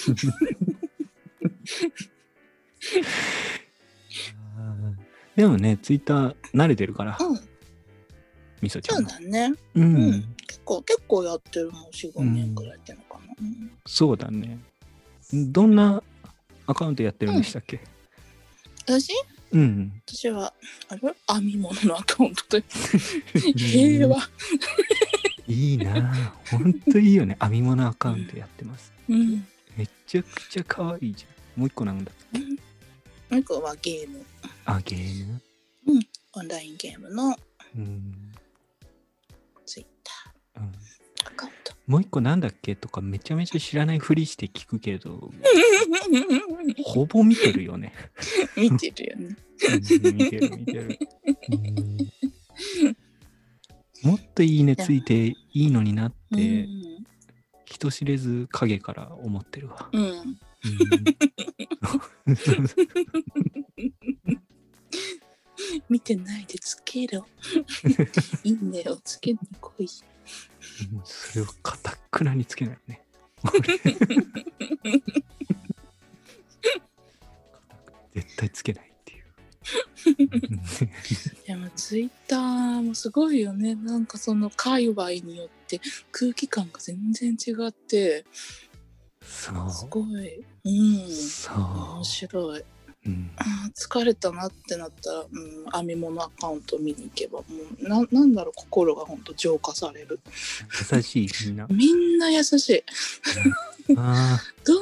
[5.36, 7.40] でもね、ツイッター慣れてるから、うん、
[8.62, 9.10] みそちゃそんも。
[9.10, 9.54] うだね。
[9.76, 13.34] ううんん、結構、結構やってるもん、4、5年くらいやってるのかな。
[13.40, 14.60] うんそうだね。
[15.34, 16.02] どんな
[16.68, 17.82] アカウントやってるんでしたっけ？
[18.88, 19.12] 私？
[19.56, 20.02] うん。
[20.06, 20.54] 私は、
[20.90, 22.66] あれ編み物のアカウントで、
[23.56, 24.18] 平和。
[25.48, 26.58] いいなぁ。
[26.58, 27.38] ほんといいよね。
[27.42, 28.92] 編み物アカウントやってます。
[29.10, 29.48] うん。
[29.78, 31.60] めちゃくちゃ可愛いじゃん。
[31.62, 32.46] もう一個なんだっけも
[33.32, 34.26] う一個はゲーム、
[34.66, 35.40] あ、ゲーム？
[36.34, 37.36] オンラインゲームの
[37.78, 38.32] うん。
[39.66, 40.70] ツイッタうんー
[41.28, 41.74] アカウント。
[41.88, 42.76] もう一個なんだっけ？
[42.76, 45.32] とかめちゃめちゃ知らないふりして聞くけど、
[46.84, 47.94] ほぼ見てるよね。
[48.58, 49.38] 見てるよね。
[49.72, 49.78] う
[50.12, 51.00] ん見てる見てる。
[51.52, 51.98] うん
[54.04, 56.68] もっといいねついていいのになって、
[57.66, 59.90] 人知れず影から思ってるわ。
[65.90, 67.26] 見てないでつけろ。
[68.44, 69.88] いいねをつけに来い。
[70.94, 73.02] もうそれをかたくなにつけないね。
[78.14, 78.85] 絶対つけない。
[81.48, 83.76] でもツイッターもすごいよね。
[83.76, 85.80] なんかその界隈によって
[86.12, 88.26] 空気感が全然違って、
[89.22, 89.72] そう。
[89.72, 90.46] すごい。
[90.64, 91.10] うん。
[91.10, 91.56] そう
[91.96, 92.04] 面。
[92.04, 92.64] 白い。
[93.06, 93.32] うん
[93.76, 97.46] 疲れたなってなったら、うん、編み物アカウント見に行けばも
[97.80, 100.20] うななんだろう心がほんと浄化される
[100.94, 101.68] 優しいみんな。
[101.70, 102.84] みんな優しい
[103.98, 104.74] あ ど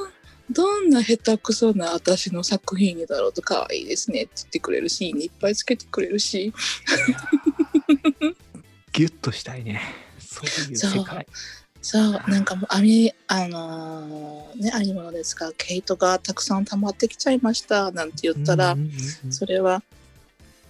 [0.52, 7.34] どんな下手くそな私の作品にだろうと可愛いですねって言ってくれるしいいねいっぱいつけてくれるしあ。
[8.92, 9.82] ギュッとしたいね。
[10.20, 11.26] そういう世界。
[11.82, 18.78] そうなんかもう編みあのーね編み物ですが毛糸がたくさん溜まってきちゃいましたなんて言ったら、
[19.30, 19.84] それは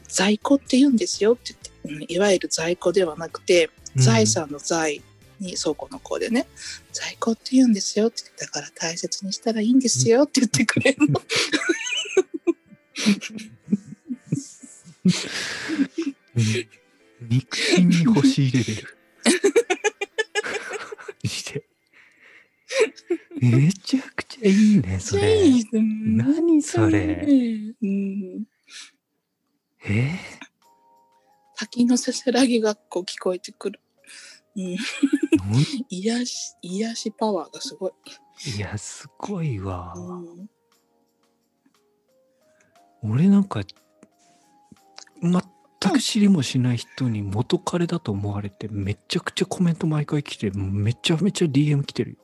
[0.08, 1.54] 在庫って言うんですよって
[1.86, 5.04] 言って、うんいわゆる在庫ではなくて財産の財
[5.40, 6.48] に倉庫の子でね、
[6.92, 11.22] 在庫って言うんですよって言ってだから大切にしたらいいんですよって言ってくれるの。
[15.06, 16.44] うん
[17.30, 18.88] 憎しみ欲しいレベル。
[21.28, 21.66] して。
[23.40, 25.64] めちゃくちゃいいね、それ。
[25.72, 27.26] 何それ
[27.82, 28.46] うん、
[29.86, 30.20] え？
[31.56, 33.80] 滝のせせらぎがこう聞こえてくる。
[34.56, 34.78] うん、ー
[35.90, 37.92] 癒し癒しパワーがすごい。
[38.56, 39.94] いや、すごいわ。
[39.96, 40.50] うん
[43.06, 43.62] 俺なんか、
[45.22, 45.42] 全
[45.92, 52.18] く知りもしない人に元彼だと思われて、めちゃくちゃコメント毎回来て、めちゃめちゃ DM 来てるよ。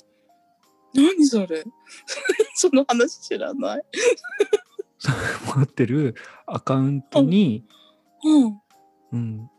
[0.93, 1.65] 何それ？
[2.55, 3.81] その話知らない？
[5.55, 6.15] 持ってる
[6.47, 7.65] アカウントに、
[8.23, 8.61] うん。
[9.11, 9.49] うん、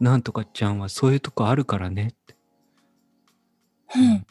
[0.00, 2.36] なんとかちゃんはそういうとこあるからねって。
[3.96, 4.26] うん。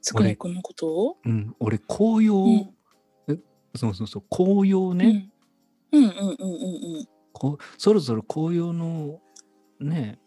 [0.00, 1.18] つくねくんのことを？
[1.24, 2.34] うん、俺紅葉、
[3.28, 3.42] うん
[3.74, 5.30] そうそうそう紅葉ね、
[5.92, 6.04] うん。
[6.04, 7.08] うんうんうんうんうん。
[7.32, 9.20] こうそろそろ紅葉の
[9.78, 10.18] ね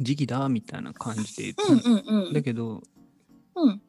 [0.00, 2.32] 時期だみたいな感じで、うんうんうん。
[2.32, 2.82] だけど
[3.56, 3.82] うん。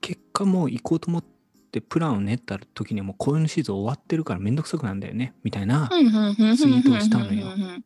[0.00, 1.24] 結果もう行こうと思っ
[1.70, 5.88] てプランを練った時にはもう紅葉のシーズン終わってるからめんどくさくなんだよねみたいな。
[5.90, 7.84] ツイートをしたのようん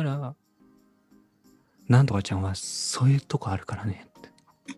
[0.00, 0.02] うん。
[0.02, 0.34] たら
[1.88, 4.28] なんとかちゃんはそういうとこあるからねって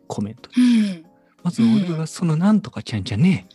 [0.07, 1.07] コメントでうん。
[1.43, 3.47] まず俺はそのなんとかちゃんじゃね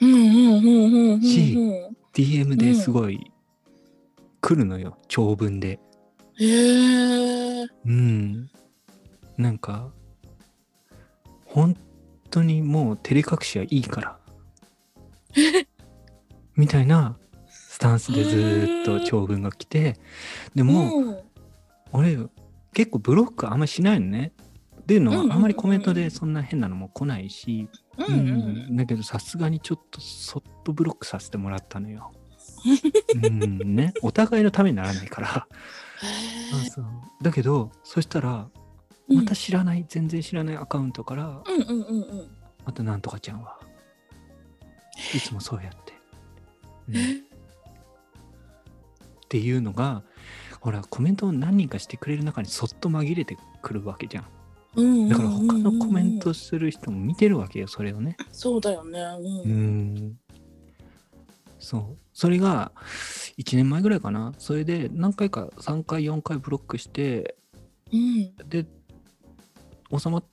[0.00, 1.22] うんうんうんうんうん。
[1.22, 3.32] しえ DM ですごい
[4.40, 5.80] 来るのよ長文で
[6.36, 7.66] へえ。
[7.86, 8.50] うん。
[9.36, 9.90] なんか、
[11.44, 11.76] 本
[12.30, 14.18] 当にもう照れ隠しはいいから。
[16.56, 17.16] みたいな
[17.74, 19.96] スタンスでずーっと長文が来て、
[20.54, 21.18] でも、うん。
[21.90, 22.16] 俺、
[22.72, 24.30] 結構ブロックあんましないのね。
[24.82, 25.36] っていうのは、うんうんうんうん。
[25.36, 27.68] あんまりコメントでそんな変なのも来ないし、
[27.98, 28.18] うんう
[28.70, 28.76] ん。
[28.76, 32.12] だけどさすがにちょっとそっとブロックさせてもらったのよ。
[33.20, 33.74] うん。
[33.74, 35.48] ね、お互いのためにならないから。
[36.52, 36.84] そうへそう。
[37.22, 38.46] だけどそしたら
[39.10, 39.16] え。
[39.16, 42.28] また知らない、全然知らないアカウントからうんうんうんうん。
[42.64, 43.58] またなんとかちゃんは。
[45.12, 45.92] いつもそうやって、
[46.88, 46.96] うん。
[46.96, 47.33] え？
[49.34, 50.04] っていうのが
[50.60, 54.20] ほらコメントを何人かしてくれる中にそっと紛れてくるわけじゃ
[54.80, 59.00] んだから他のコメントする人も見てるわけよそれをねそうだよね。
[59.00, 59.94] ううん。
[59.96, 60.18] ん
[61.58, 62.70] そうそれが
[63.38, 67.34] 1年前ぐらいかなそれで何回か3回4回ブロックして
[67.92, 68.36] うん。
[68.48, 68.66] で
[69.98, 70.24] 収まっ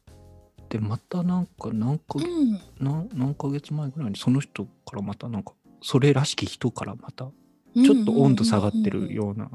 [0.69, 2.59] てまたなんか何か月うん。
[2.79, 7.31] 何何ヶ月前ぐらいにその人からまたなんかそれらしき人からまた
[7.75, 9.49] ちょっと温度下がってるような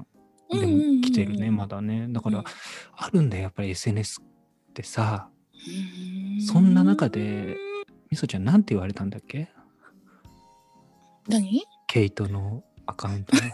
[0.51, 1.77] うんでも来てるねまだ。
[1.77, 2.07] だね。
[2.11, 2.45] だからうん。
[2.97, 4.21] あるんだよやっぱり SNS
[4.71, 5.29] ってさ。
[5.55, 7.57] うんそんな中で
[8.11, 9.49] みそちゃんなんて言われたんだっけ？
[11.29, 11.63] 何？
[11.89, 13.35] ケイトのアカウント。
[13.37, 13.43] の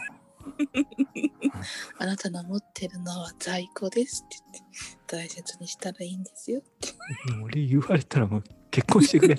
[1.98, 6.88] あなたの持ってるのは在庫ですって言って大切にしたらいいんですよって。
[7.42, 9.36] 俺言われたらもう結婚してくれ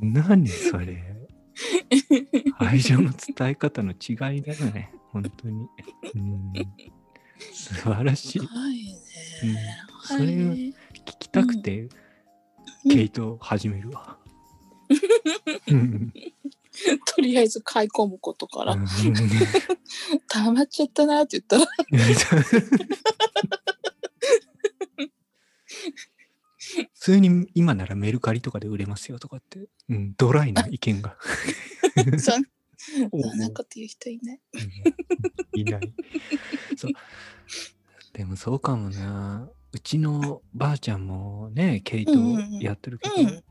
[0.00, 1.04] 何それ？
[2.58, 5.68] 愛情の伝え方の違いだよね本当に。
[6.14, 6.52] うん。
[7.52, 8.40] 素晴らしい。
[8.40, 8.48] うん。
[10.04, 10.72] それを聞
[11.18, 11.88] きたくて、うん
[12.88, 14.16] ケイトを始めるわ。
[15.68, 16.10] うん。
[17.14, 18.86] とりあえず買い込むことから、うん。
[20.28, 21.66] 溜まっちゃったなって言ったら、
[26.94, 31.16] 通に今ならメルカリとかで売れますよとかって、うん、ドライな意見が。
[32.18, 34.40] そんなこと言う人いない。
[35.54, 35.80] いない。
[36.76, 36.92] そう。
[38.12, 39.48] でもそうかもな。
[39.72, 43.44] うちのばあちゃんもね、ケイトうんうんうんやってるけど、うん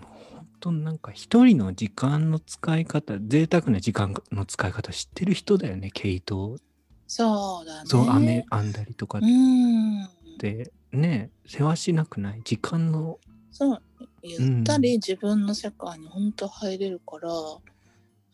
[0.00, 6.58] 本当なんか一人の時間の使い方、贅沢な時間の使い方知ってる人だよね、ケイト。
[7.06, 7.88] そうだね。
[7.88, 10.08] そう、雨編んだりとかっうん。
[10.38, 12.42] て、ね、世話しなくない？
[12.44, 13.18] 時間の、
[13.50, 13.82] そう。
[14.22, 17.30] ゆったり自分の世界に本当入れるから、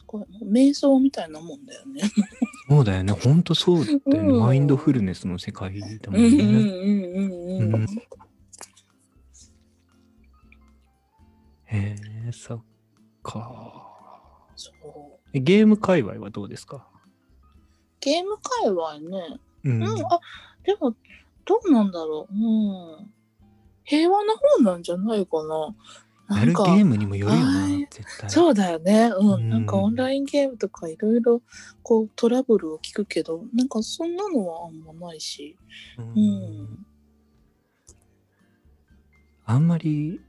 [0.07, 2.03] これ瞑想みたいなもんだよね。
[2.69, 6.45] そうだよね、本当そうだよね、うんマインドフルネスの世界だもうんんうんね。
[6.45, 7.87] うんうんうん。
[11.67, 11.97] へ
[12.27, 12.65] え、そっ
[13.23, 14.49] か。
[14.57, 15.29] そう。
[15.33, 16.89] えゲーム界隈はどうですか？
[18.01, 19.39] ゲーム界隈ね。
[19.65, 20.21] うんうん、あ、
[20.65, 20.95] でも、
[21.47, 22.35] どうなんだろう。
[22.35, 23.11] うん。
[23.85, 25.75] 平和な方なんじゃないかな。
[26.39, 28.29] やるゲームにもよるよなはい、絶対。
[28.29, 29.13] そうだよね。
[29.17, 29.35] うん。
[29.35, 31.41] うんなんかオンラインゲームとかいろいろ
[31.83, 35.57] こうトラブルを聞くけど、なんかそんなのはあんまないし。
[35.99, 36.19] ううん
[36.65, 36.87] ん。
[39.45, 40.21] あんまり、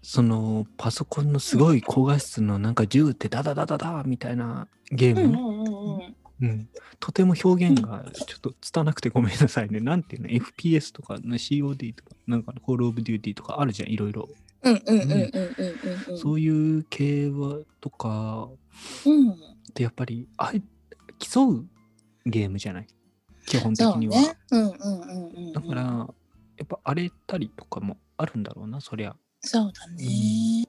[0.00, 6.60] そのパソコンのすごい高画質のなんか銃ってダダダダダみたいなゲーム、うんうんうんうん。
[6.60, 6.68] うん
[6.98, 9.80] とても表現がちょっと拙なくてごめんなさいね。
[9.80, 14.28] なんていうの ?FPS とか、ね、COD とか、なんかコールオブデューティーとかあるじゃん、いろいろ。
[14.62, 16.18] うんうんうんうんうんうん。
[16.18, 18.48] そういう系はとか
[19.04, 19.30] うん。
[19.30, 19.34] っ
[19.74, 20.62] てやっぱりあえ
[21.18, 21.66] 競う
[22.24, 22.86] ゲームじゃない？
[23.46, 24.14] 基本的には。
[24.14, 24.36] そうね。
[24.52, 25.52] うんうんうんうんうん。
[25.52, 26.08] だから、や
[26.64, 29.14] っぱ荒れたりとかもあるんだろうな、そりゃ。
[29.42, 30.66] そうだね。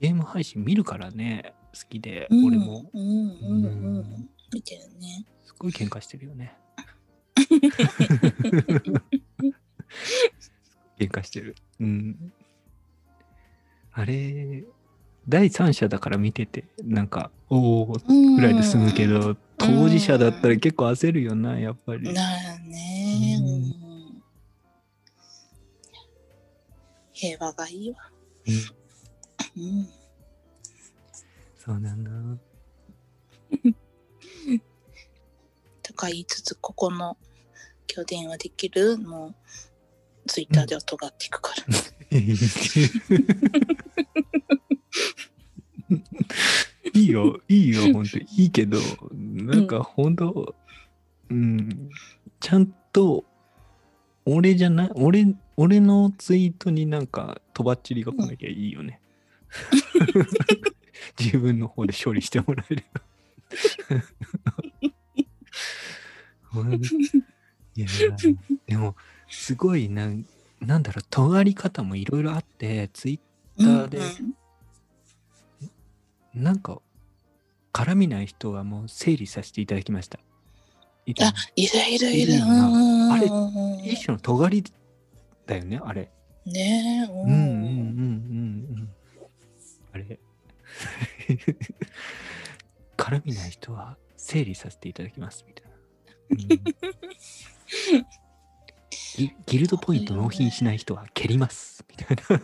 [0.00, 2.90] ゲーム配信見るからね、好きで、うん俺も。
[2.92, 4.28] うんうんううんん。
[4.52, 5.26] 見てるね。
[5.44, 6.56] すごい喧嘩してるよね。
[10.98, 11.54] 喧嘩してる。
[11.80, 12.32] うん。
[13.92, 14.64] あれ、
[15.28, 22.12] 第三者だから見てて、なんか、おおぐらいで済むけど、当事者だったら結構焦るよな、やっぱり。
[22.12, 23.84] なあね、うんうん
[27.12, 27.96] 平和がいいわ。
[29.56, 29.88] うんうん。
[31.64, 32.10] そうなんだ。
[35.82, 37.16] とか言いつつ、ここの
[37.92, 38.98] 今日電話できる？
[38.98, 39.34] もう
[40.26, 41.64] ツイッターで音がっていくから。
[46.92, 48.78] いいよ、いいよ、本当にいいけど、
[49.12, 50.54] なんか本当、
[51.30, 51.90] うん、
[52.40, 53.24] ちゃんと、
[54.26, 59.00] 俺じゃない、俺、俺のツイートになんか、とばっちりが来なきゃいいよね。
[61.18, 62.84] 自分の方で処理してもらえる。
[67.76, 67.86] いや、
[68.66, 68.94] でも、
[69.28, 70.26] すごいなん、
[70.60, 73.20] なんだろう、尖り方もいろいろあって、ツイ
[73.58, 74.00] うんターで
[76.34, 76.80] なんか、
[77.72, 80.18] 絡みない人はもう整理させていただきました。
[81.06, 82.34] いたあ、いるいるいる。
[82.42, 84.64] あれうん一種の尖り
[85.46, 86.10] だよね、あれ。
[86.46, 88.88] ねえ、うんうんうんうんうん。
[89.92, 90.18] あれ。
[92.96, 95.76] 絡みない人は整理させていただきます、みたいな。
[96.30, 96.48] うん
[99.16, 102.24] ギギルドポイント納品しない人は蹴ります、みたいな。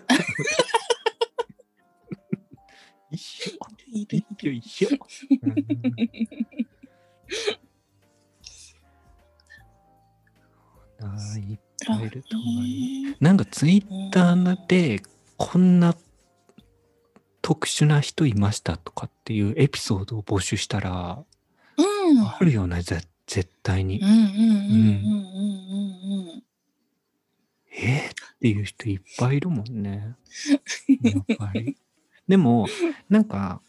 [3.10, 3.50] 一緒。
[3.92, 4.88] 一緒一緒。
[5.42, 5.54] うん
[11.02, 13.16] ああ、いっぱいいると思うね。
[13.20, 15.02] なんかツイッターで
[15.36, 15.96] こんな
[17.42, 21.24] 特殊な人いましたとかっていうエピソードを募集したら
[21.76, 21.82] う
[22.14, 22.20] ん。
[22.20, 30.16] あるよね、ぜ絶対にえーっていう人いっぱいいるもんね。
[31.02, 31.76] やっぱり。
[32.26, 32.66] でも、
[33.08, 33.62] なんか、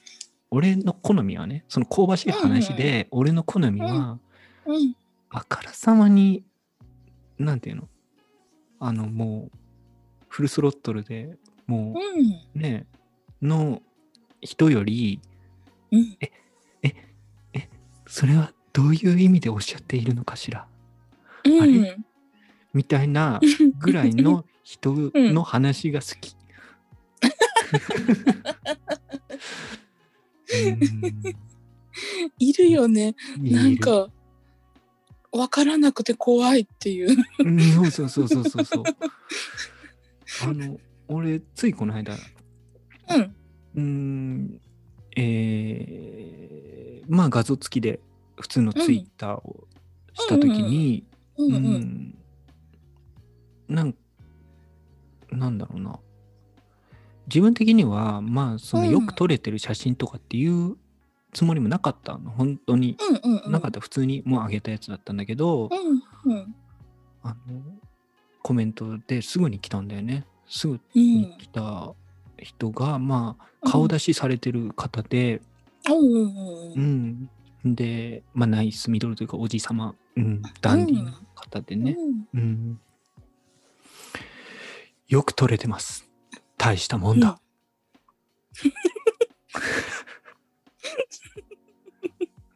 [0.50, 4.20] 俺の好みはね、その香ばしい話で、俺の好みは。
[5.30, 6.44] あからさまに、
[7.38, 7.88] なんていうの？
[8.80, 9.58] あの、もう、
[10.28, 12.26] フルスロットルでもうん。
[12.56, 12.86] う、ね、
[13.42, 13.82] の
[14.42, 15.20] 人より、
[15.92, 16.18] うん。
[18.08, 20.68] それはどういう意味でおっしゃっているのかしら？
[21.46, 21.62] うん。
[21.62, 21.98] あれ？
[22.74, 23.40] みたいな
[23.80, 26.36] ぐらいの人 の話が好き。
[30.54, 31.36] う ん
[32.40, 33.16] いるよね。
[33.40, 34.10] なんか、
[35.32, 37.16] わからなくて怖いっていう。
[37.40, 38.84] うんそうそうそうそうそう。
[40.44, 40.78] あの、
[41.08, 42.16] 俺、ついこの間、
[43.76, 44.62] うん。
[45.16, 48.00] えー、まあ画像付きで
[48.40, 49.68] 普通のツイッターを
[50.14, 51.06] したときに、
[51.38, 52.18] うん
[53.68, 53.96] なん
[55.32, 56.00] なんだろうな。
[57.28, 60.76] 自分的には、まあ、そのうんよく撮れてる写真とかっていう
[61.32, 62.32] つもりもなかったの。
[62.32, 62.98] 本当に。
[63.24, 63.52] うんうんうん。
[63.52, 63.80] なかった。
[63.80, 66.56] 普通にもう上げたやつだったんだけど、うんうん
[67.24, 67.62] あの、
[68.44, 70.26] コメントですぐに来たんだよね。
[70.48, 71.94] すぐうんに来た
[72.42, 75.42] 人が、まあ、顔出しされてる方で、
[75.88, 77.30] うんうん。
[77.76, 81.96] で、まあ、ナイスミドルというか、おじさま、うん、ダンディーな方でね。
[82.34, 82.80] うんうん。
[85.08, 86.10] よく撮れてます。
[86.58, 87.40] 大したもんだ。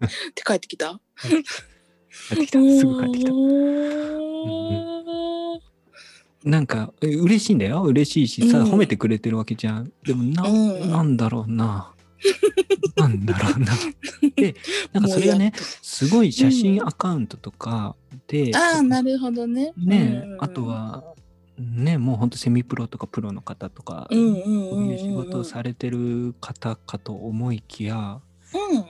[0.06, 1.00] って帰ってきた？
[2.30, 2.60] 帰ってきた。
[2.60, 3.32] すぐ帰ってきた。
[3.32, 3.46] うん
[6.46, 7.84] なんか、え嬉しいんだよ。
[7.84, 9.92] 嬉しいしさ、うん褒めてくれてるわけじゃん。
[10.04, 11.92] でもな、うんなんだろうな。
[12.96, 13.74] なんだろうな。
[14.36, 14.56] で、
[14.94, 17.96] なんかそれがね、すごい写真アカウントとか
[18.28, 19.74] で、ああなるほどね。
[19.76, 21.04] ね、うんあとは、
[21.58, 28.20] ね、もうほんとセミプロとかプロの方とか、うんうんこううんうんいう仕事をされてる方かと思いきや、
[28.54, 28.86] うん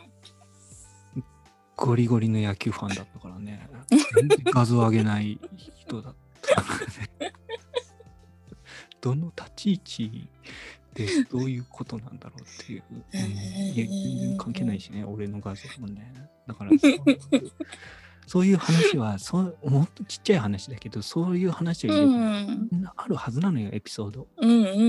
[1.78, 3.70] ゴリゴリの野球ファンだったからね。
[4.54, 5.40] 画像上げない
[5.78, 6.25] 人だった。
[9.02, 10.28] どの立ち位置
[10.94, 12.84] でどういうことなんだろうっていう。
[12.92, 16.14] うんいや、全然関係ないしね、俺の画像もね。
[16.48, 16.72] だから
[18.28, 24.28] そういう、話はそう、もっとちっちゃい話だけど、そういう話をうんあるはずなのよ、エピソード。
[24.38, 24.80] うんうんうんうんう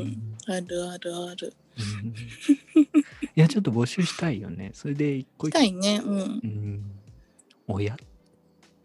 [0.00, 1.54] うんあるあるある。
[1.78, 2.14] うん
[3.36, 4.70] いや、ちょっと募集したいよね。
[4.74, 6.00] それで一個一個したいね。
[6.04, 6.18] うん。
[6.18, 6.90] うん。
[7.68, 7.96] 親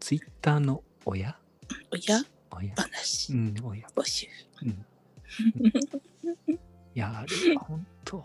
[0.00, 1.36] ツイッターの親
[1.90, 2.24] 親？
[2.50, 3.32] 親話？
[3.32, 3.86] うん、親。
[3.88, 4.26] 募集？
[4.62, 4.68] うん。
[6.54, 6.58] い
[6.94, 8.24] や、あれは本当。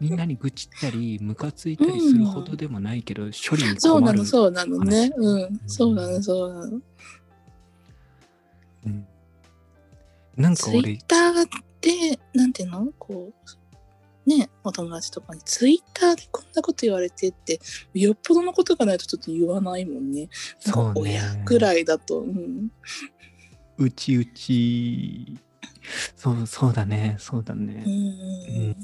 [0.00, 3.80] みんなに愚痴ったり、ムカついたりするほどでもないけど、処理に困る。
[3.80, 5.10] そうなのそうなのね。
[5.10, 5.60] 話うん。
[5.66, 6.80] そうなのそうなの。
[8.86, 9.06] うん
[10.36, 11.48] なんか俺ツイッ、ター
[11.80, 12.92] で、なんていうの？
[12.96, 13.34] こう、
[14.28, 17.58] ね、お友達とかにツイッターでこんなこと言われてって、
[17.94, 20.28] よっぽどのことがないとちょっと言わないもんね。
[20.60, 22.20] そうね親ぐらいだと。
[22.20, 22.70] うん。
[23.78, 25.38] うちうち、
[26.14, 27.84] そう、そうだね、そうだね。
[27.86, 28.76] うん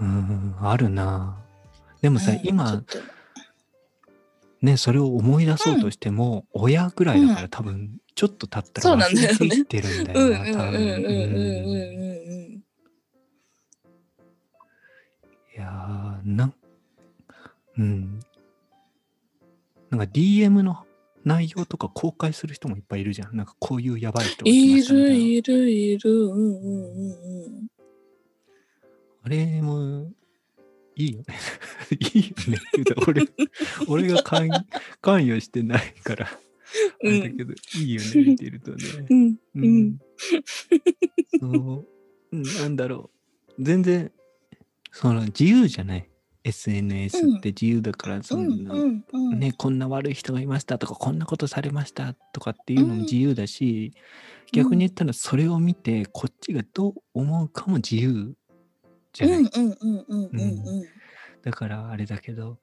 [0.00, 1.36] うんうん、あるな。
[2.00, 2.82] でもさ、うん今
[4.62, 11.06] ね、それを思い出そうとしても、親ぐらいだから多分、ちょっと経ったら忘れていってるんだうんよな、んうんうんうんうん分。
[11.06, 11.96] うんう
[12.58, 12.64] ん
[15.56, 16.54] いやー、なん、
[17.78, 18.20] うん。
[19.88, 20.84] なんか DM の
[21.24, 23.34] 内容とか公開する人もいっぱいいるじゃん。
[23.34, 25.14] なんかこういうやばい人がいしたみたいな。
[25.14, 26.10] るいるいる。
[26.10, 27.68] うんうんうんうん。
[29.22, 30.10] あれも、
[30.94, 31.24] いいよね。
[31.98, 32.58] いいよね
[33.08, 33.22] 俺、
[33.88, 34.50] 俺が関
[35.00, 36.28] 関与してないから、
[37.02, 38.78] あれだけど、いいよね、 見てるとね。
[39.10, 39.98] うんううんん。
[41.38, 41.86] そ
[42.32, 43.10] う、うんなんだろ
[43.58, 43.64] う。
[43.64, 44.12] 全然、
[44.92, 46.06] その自由じゃない。
[46.42, 49.38] SNS って自由だから、そうんんな、うんうん。
[49.38, 53.92] ね、こんな悪い人がいましたとか、こんなことされましたとかっていうのも自由だし、
[54.52, 58.34] 逆に言ったらそれを見て、こっちがどう思うかも自由
[59.12, 59.38] じゃない。
[59.38, 60.84] うんうんうんうんうんうん。
[61.42, 62.58] だからあれだけど、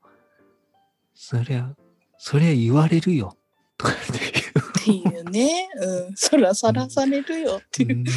[1.14, 1.76] そりゃ、
[2.18, 3.38] そりゃ言われるよ。
[3.78, 3.96] とかっ
[4.84, 5.02] ていう。
[5.02, 5.70] っていうね。
[5.76, 6.16] うん。
[6.16, 7.98] そらさらされるよっていう。
[7.98, 8.08] うん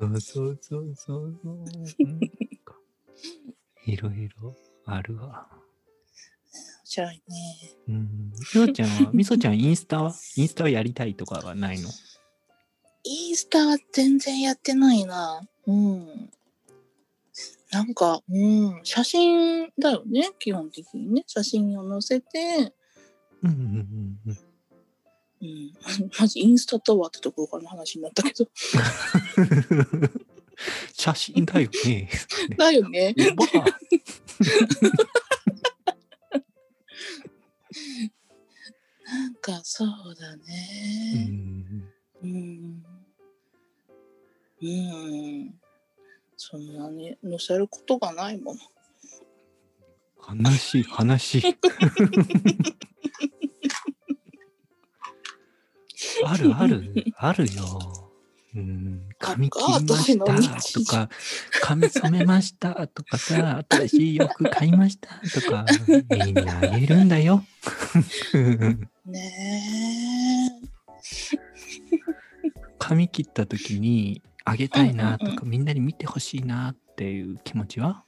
[0.00, 1.36] そうそうそうそう
[3.84, 4.56] いろいろ
[4.86, 5.46] あるわ。
[5.52, 5.60] 面
[6.84, 7.22] 白いね。
[7.88, 8.32] うん。
[8.32, 11.88] みそちゃんは、みそちゃんインスタはインスタはやりたいとかはないの？
[13.04, 15.42] インスタは全然やってないな。
[15.66, 16.30] うん。
[17.70, 21.24] なんか、うん、写真だよね、基本的にね。
[21.26, 22.72] 写真を載せて、
[23.42, 24.38] うんうんうんうん。
[25.42, 25.72] うん、
[26.18, 28.48] マジインスタとはってところからの話になったけど。
[30.92, 32.10] 写真だよね。
[32.58, 33.14] だよね。
[39.06, 41.24] なんかそうだうね。
[41.24, 41.88] ん
[42.22, 42.84] うん。
[44.62, 45.54] うん。
[46.36, 48.60] そんなに載せることがないもの。
[50.22, 51.42] 話、話。
[56.24, 58.08] あるある、あるよ。
[58.54, 61.08] うん、髪切りましたとか、
[61.62, 65.64] 髪染めましたとかさ、新しい洋服買いましたとか、
[66.10, 67.44] みんなあげるんだよ。
[69.06, 69.20] ね
[70.56, 70.70] え。
[72.78, 78.04] 髪切った時にあげたいなとか、みんなに見てほしいなっていう気持ちは？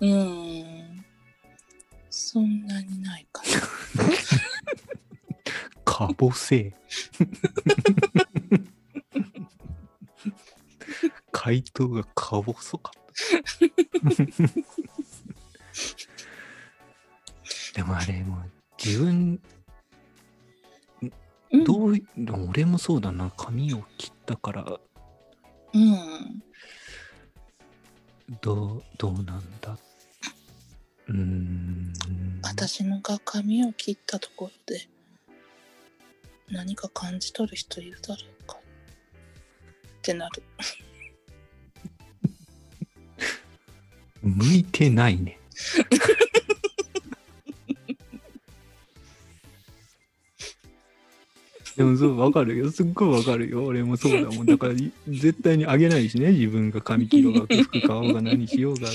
[0.00, 1.04] うん。
[2.10, 3.48] そんなにないかな。
[5.84, 6.72] かぼせ。
[11.32, 13.04] 回答がかぼそかった。
[17.74, 18.50] でもあれ、もう
[18.82, 19.40] 自分、
[21.52, 22.06] うん、どうい、
[22.48, 24.80] 俺もそうだな、髪を切ったから、
[25.74, 26.42] うん。
[28.40, 29.78] どう、どうなんだ？
[31.08, 31.92] うーん。
[32.42, 34.88] 私のが髪を切ったところで
[36.50, 38.56] 何か感じ取る人いるだろうか？
[38.56, 38.60] っ
[40.02, 40.42] てなる。
[44.22, 45.38] 向いてないね。
[51.76, 52.70] でもそう、わかるよ。
[52.70, 53.64] すっごいわかるよ。
[53.64, 54.46] 俺もそうだもん。
[54.46, 54.74] だから、
[55.08, 56.30] 絶対にあげないしね。
[56.30, 58.88] 自分が髪切ろうが、服買おうが、何しようが、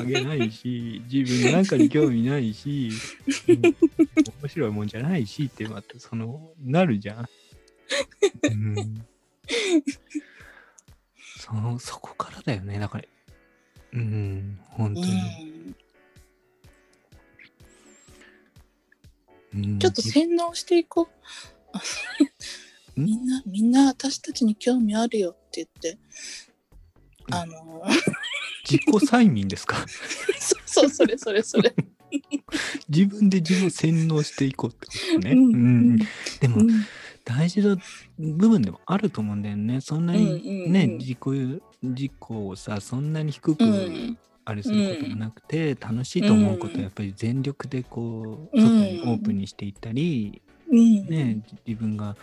[0.00, 2.90] あげないし、自分なんかに興味ないし、
[3.48, 3.62] うん
[4.42, 7.26] 面白いもんじゃないしって、また、その、なるじゃん。
[8.44, 9.04] うん。
[11.38, 12.78] その、そこからだよね。
[12.78, 13.04] だから、
[13.94, 15.76] うん、本当に。
[19.78, 21.55] ちょっと洗脳していこう。
[21.76, 21.80] ん
[23.04, 25.98] みんな、みんな私たちに興味あるよって言って。
[27.30, 27.82] あの、
[28.64, 29.84] 自己催眠ですか？
[30.38, 31.74] そうそう、それそれそれ。
[32.88, 35.32] 自分で自分を洗脳していこうってことね。
[35.32, 35.98] ううんん。
[36.40, 36.84] でも、うん。
[37.24, 37.76] 大事な
[38.18, 39.80] 部分でもあると思うんだよね。
[39.80, 40.72] そんなにうんうんうん。
[40.72, 41.18] ね、自己
[41.82, 44.18] 自己をさそんなに低くうん。
[44.44, 48.64] あれすることもなくて、楽しいと思うことはやっぱり全力でこう、うん。
[48.64, 52.16] 外にオープンにしていったり、うんね自分が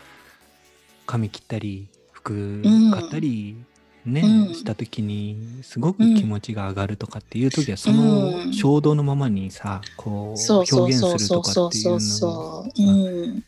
[1.06, 3.58] 髪切ったり服うん買ったり、
[4.06, 12.82] ね、うんした時にすごく気持ちが上がるとかっていう時はその衝動のままにさこう表現するとかっていうのそうそう。
[12.82, 13.44] うん。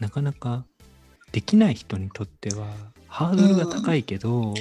[0.00, 0.64] なかなか
[1.32, 2.66] できない人にとっては
[3.08, 4.54] ハードルが高いけど、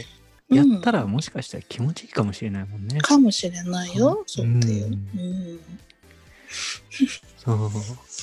[0.49, 2.99] やったらもしかしたら気持ちいいかもしれないもんね。
[3.01, 5.59] かもしれないよ、うんそうっていう。
[7.37, 7.59] そう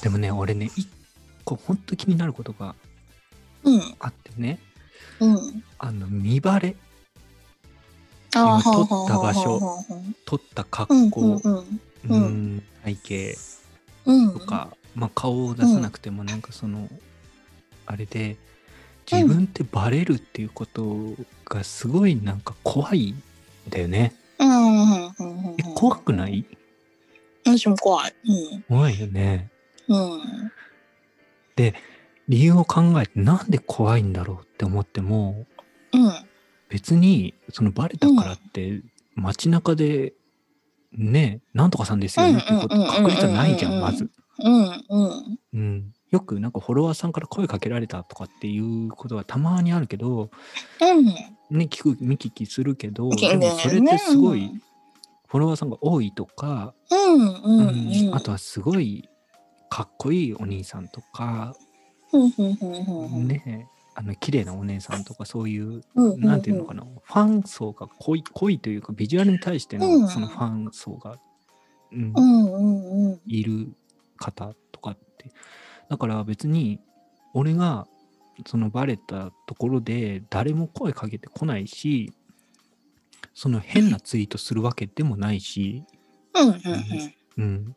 [0.03, 0.89] でもね俺ね一
[1.51, 2.75] 個ほんと気になることが。
[3.99, 4.59] あってね
[5.21, 5.63] うん。
[5.79, 6.77] あの見バレ
[8.35, 9.85] ああ、今撮った場所は
[10.25, 11.65] 撮ったあはあはあ格好、うんうんう
[12.09, 13.41] うんんん体型
[14.07, 14.33] うん。
[14.33, 16.89] とか、まあ、顔を出さなくてもなんかその、
[17.85, 18.37] あれで
[19.11, 23.23] 自分ってバレるっていうことがすごいなんか怖いん
[23.69, 24.15] だよね。
[24.39, 24.49] うん。
[24.49, 24.93] うん。
[24.93, 25.05] うん。
[25.09, 25.57] うん。
[25.59, 26.47] え怖くない？
[27.45, 28.15] 私も怖い。
[28.25, 28.63] うん。
[28.63, 29.51] 怖いよね。
[29.89, 30.40] うん。
[32.29, 35.47] 理由を考えてなんで怖いんだろうって思っても
[35.93, 36.13] うん。
[36.69, 38.83] 別にそのバレたからって
[39.17, 40.13] 街中で
[40.93, 44.11] ねなんとかさんですよねってこと確率はないじゃんまず。
[44.39, 44.85] うん。
[44.89, 45.39] うん。
[45.53, 50.31] うん、よくなんかフォロワーさんから声かけられたとかっていうことはたまにあるけど、
[50.81, 51.05] うん。
[51.59, 54.53] ね、聞く見聞きするけど、でもそれってすごい
[55.27, 57.13] フォロワーさんが多いとか、うん。
[57.15, 57.69] うん。
[57.69, 58.15] うんうん。
[58.15, 59.09] あとはすごい
[59.71, 61.55] かっこいいお兄さんとか。
[62.13, 66.21] ねあの綺麗なお姉さんとかそういう、うん。
[66.21, 71.19] なんていうのかなファン層が濃い濃いというかビジュアルに対してうんのそのファン層が。
[71.93, 73.21] うん。
[73.27, 73.73] いる
[74.17, 75.33] 方とかって
[75.89, 76.79] だから別に
[77.35, 77.87] 俺が
[78.47, 82.13] そのバレたところで誰も声かけてこないし
[83.35, 85.85] その変なツイートするわけでもないし、
[86.35, 86.49] うん。
[86.49, 86.57] うん。
[87.39, 87.77] うん、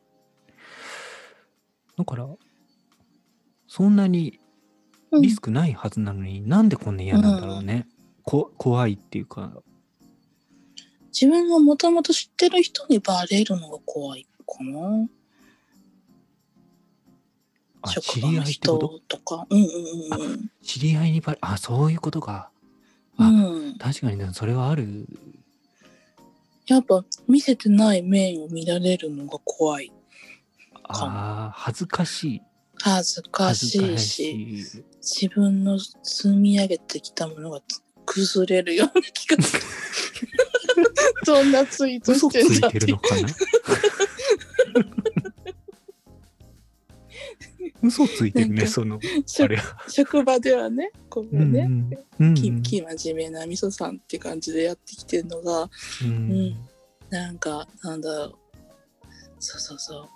[1.98, 2.28] だから
[3.68, 4.40] そんなに
[5.12, 5.22] うん。
[5.22, 7.88] リスクないはずなのに、なんでこんな嫌なんだろうね、
[8.24, 9.54] こ怖いっていうか
[11.12, 15.08] 自分がもともと知ってる人にバレるのが怖いかな。
[17.92, 18.78] 知り合いと？
[18.78, 19.46] 人とか。
[19.50, 22.50] うんうん知り合いにバレあそういうことか
[23.18, 23.46] あうん。
[23.46, 23.78] うん。
[23.78, 25.06] 確かにねそれはある
[26.66, 29.92] やっぱ見せてない面を見られるのが怖い。
[30.84, 32.42] あー恥ずかしい。
[32.82, 37.62] 恥ずかしいし、自分の積み上げてきたものが
[38.06, 39.64] 崩れるような気がする。
[41.26, 43.28] そんなツイート嘘つしてんだいてるのかな？
[47.84, 49.60] 嘘ついてるね そのあ職れ
[49.90, 51.68] 職場ではね、こううんね、
[52.20, 55.70] うんうんきき真面目なみそさんって感じでやってきてるのが、
[56.02, 56.10] うん。
[56.10, 56.56] うん。
[57.10, 58.36] なんか、なんだろう。
[59.40, 60.10] そうそうそう。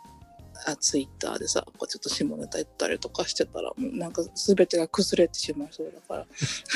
[0.65, 6.25] あ、ツイッターでさ、こうちょっと下ネタ言ったりとかしてたら、もうなんか全てが崩れてしまいそうだから、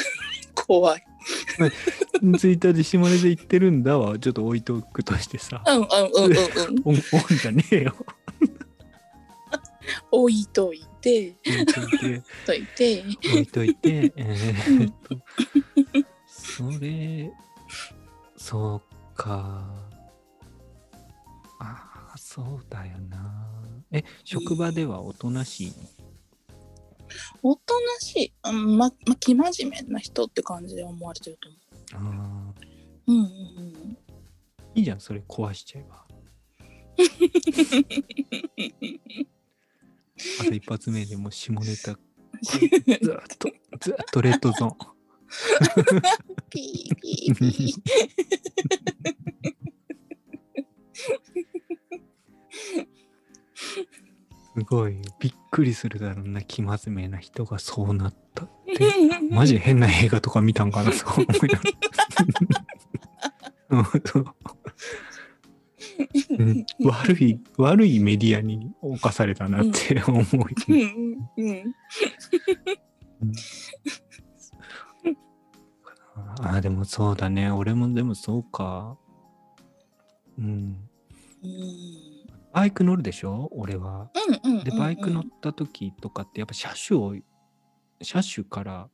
[0.53, 1.03] 怖い。
[2.37, 4.19] ツイッターで下ネタ言ってるんだわ。
[4.19, 5.63] ちょっと置いとくとしてさ。
[5.65, 5.91] うんうんうんうん
[6.29, 6.37] うん。
[6.85, 7.01] おんおん
[7.37, 7.95] じゃねえよ。
[10.11, 12.21] 置いといて、置いといて。
[12.45, 13.03] といて。
[13.03, 14.13] 置いといて。
[14.15, 15.17] えーっと。
[16.27, 17.31] それ
[18.37, 18.81] そう
[19.15, 19.65] か。
[21.59, 23.40] ああそうだよな
[23.91, 25.73] え職場ではおとなしい
[27.43, 28.33] おとなしい。
[28.45, 31.37] うん、ま、ま、生真面目な人って感じで思われてる
[31.89, 32.53] と思あ
[33.07, 33.11] う。
[33.11, 33.97] うんうんうん。
[34.75, 36.05] ーいいじゃんそれ壊しちゃえば
[40.39, 43.49] あと一発目でもう下ネタずーっと
[43.81, 44.77] ずーっとレッドゾーン
[46.49, 47.81] ピーピーピー。
[54.57, 58.77] すごいびっくりするだろうな生真面目な人がそうなったって。
[59.31, 61.11] マジで変な映画とか見たんかなそう。
[61.15, 61.31] 思い
[64.13, 64.35] ながら
[66.37, 66.65] うん。
[66.83, 70.25] 悪い悪いメディアに侵されたなって思い、
[70.67, 70.75] うん
[71.37, 71.73] うんうん。
[76.41, 77.49] ああでもそうだね。
[77.51, 78.97] 俺もでもそうか。
[80.37, 80.89] うん。
[81.43, 82.10] うん
[82.53, 83.49] バイク乗るでしょ？
[83.51, 84.09] 俺は
[84.43, 84.63] うんうん。
[84.63, 87.15] でバイク乗った時とかってやっぱ車種を
[88.01, 88.89] 車種から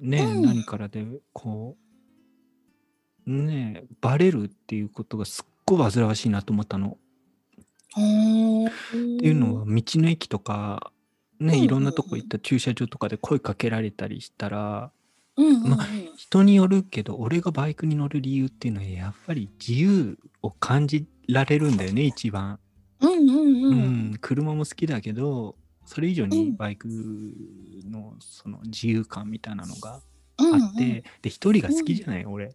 [0.00, 1.76] ね、うん何からでこ
[3.26, 6.88] うねバレるっていうことがすっごい煩わしいなと思ったの。
[6.88, 6.92] っ
[7.94, 8.00] っ
[8.94, 10.92] ていうのは道の駅とか
[11.38, 14.92] ね、うんいろんなとこ行った駐車場とかで声かけられたりしたら
[15.36, 15.78] うんうんうん、ま
[16.16, 22.58] 人によるけど俺がバイクに乗る理由っていうのはやっぱり自由を感じられるんだよね一番。
[23.02, 26.30] うんうんううんん、車も好きだけどそれ以上うん。
[26.30, 26.88] にバイク
[27.84, 30.00] のその自由感みたいなのが
[30.38, 32.54] うんあって、で一人が好きじゃない、俺。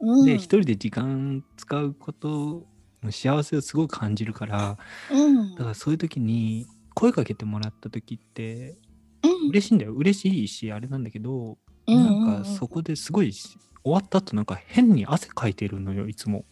[0.00, 2.66] うん、で一人で時間使うこと
[3.02, 4.78] の幸せをすごく感じるから
[5.10, 5.54] うん。
[5.54, 8.76] だからそういう時に声かけてもらった時って
[9.22, 9.48] うん。
[9.50, 9.92] 嬉しいんだよ。
[9.92, 12.26] 嬉しいしあれなんだけど、うんうんうん。
[12.26, 16.44] なんかそこですごいし終わった後なんか変に汗かいてるのよいつも。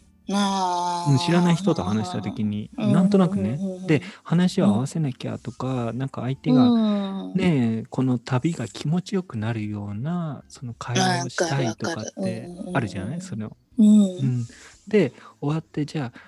[1.18, 3.50] 知らない人と話した時にうんなんとなくね。
[3.50, 7.34] うんうんうんで話を合わせなきゃとか、なんか相手がうん。
[7.34, 13.20] ねえこの旅が気持ちよくなるようなその会話をしたいとかってあるじゃない？
[13.20, 13.86] その、うん。
[13.86, 14.46] うん、
[14.86, 16.18] で終わってじゃあ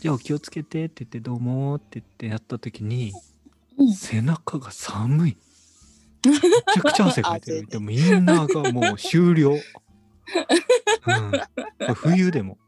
[0.00, 3.12] じゃあお気をつけてって言ってどうもって言ってやった時に
[3.78, 3.92] うん。
[3.92, 5.36] 背中が寒い。
[6.26, 7.66] めちゃくちゃ汗かいてる。
[7.70, 9.60] でもみんながもう終了、うん、
[11.94, 12.58] 冬でも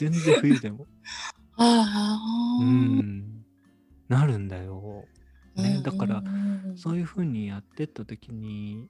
[0.00, 0.86] 全然冬でも。
[1.56, 2.18] あ
[2.58, 3.44] あ、うん。
[4.08, 5.06] なるんだよ。
[5.56, 6.78] ねだからうん。
[6.78, 8.88] そういうふうにやってった時に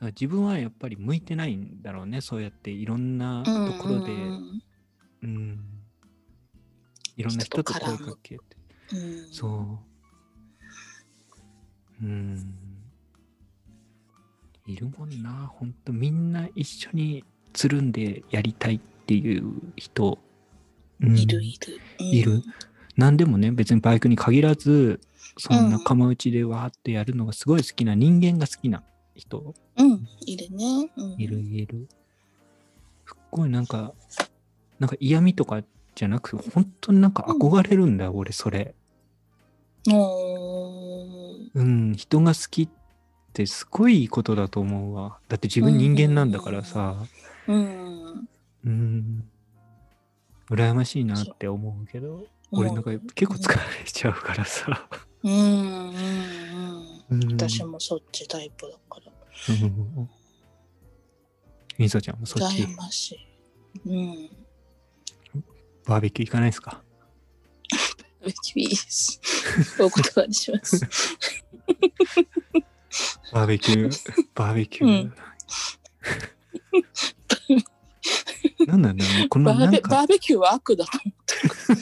[0.00, 4.60] 自分はやっぱり向いてないんだろうねそうやっていろんなところで、うん。
[5.22, 5.64] うん
[7.16, 8.44] いろんな人と声かけて。
[8.92, 9.32] うん。
[9.32, 9.78] そ
[12.00, 12.04] う。
[12.04, 12.54] うん。
[14.66, 15.92] いるもんなほんと。
[15.92, 18.76] みんな一緒につるんでやりたい。
[18.76, 20.18] っていう人、
[21.00, 21.16] うん。
[21.16, 22.42] いるいる、うんいる。
[22.96, 25.00] 何でもね別にバイクに限らず
[25.38, 28.82] そん仲間内でわーってやるのがすごい好きな人間が好きな
[29.14, 29.54] 人。
[29.78, 30.06] うん。
[30.26, 31.88] いるね、うん、いるいる。
[33.06, 33.94] すっごいなんか
[34.78, 35.62] なんか嫌味とか
[35.94, 38.74] じゃなく本当になんか憧れるんだよ、俺それ。
[41.54, 42.68] うん人が好きっ
[43.32, 45.18] てすごいいいことだと思うわ。
[45.28, 46.96] だって自分人間なんだからさ。
[47.46, 48.27] うん
[48.68, 49.28] うん。
[50.50, 54.88] 羨ましいなって思うけど俺なんか結構疲れちゃうからさ。
[55.22, 55.94] うんうん
[57.10, 57.32] うんうん。
[57.32, 59.12] 私もそっちタイプだから。
[59.48, 60.10] うん。
[61.78, 62.62] みそちゃんもそっち？
[62.62, 63.18] 羨ましい。
[63.86, 64.30] うん。
[65.86, 66.82] バーベキュー行かないですか？
[68.20, 69.20] うちいいです。
[69.80, 70.80] お断りします。
[73.32, 75.12] バーベキューバーベキュー、
[78.66, 81.34] なんなんだろうねこバーベのなんかバーベキューは悪だと思って。
[81.74, 81.74] る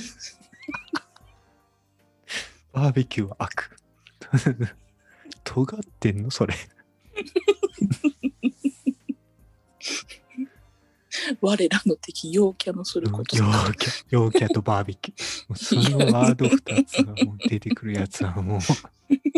[2.72, 3.76] バーベキューは悪。
[5.44, 6.30] 尖ってんの？
[6.30, 6.54] それ。
[11.40, 13.36] 我らの敵陽キャのすること。
[13.36, 15.54] 陽キャ陽キャとバーベキュー。
[15.54, 18.60] そのワード2つがもう出てくるやつはもう。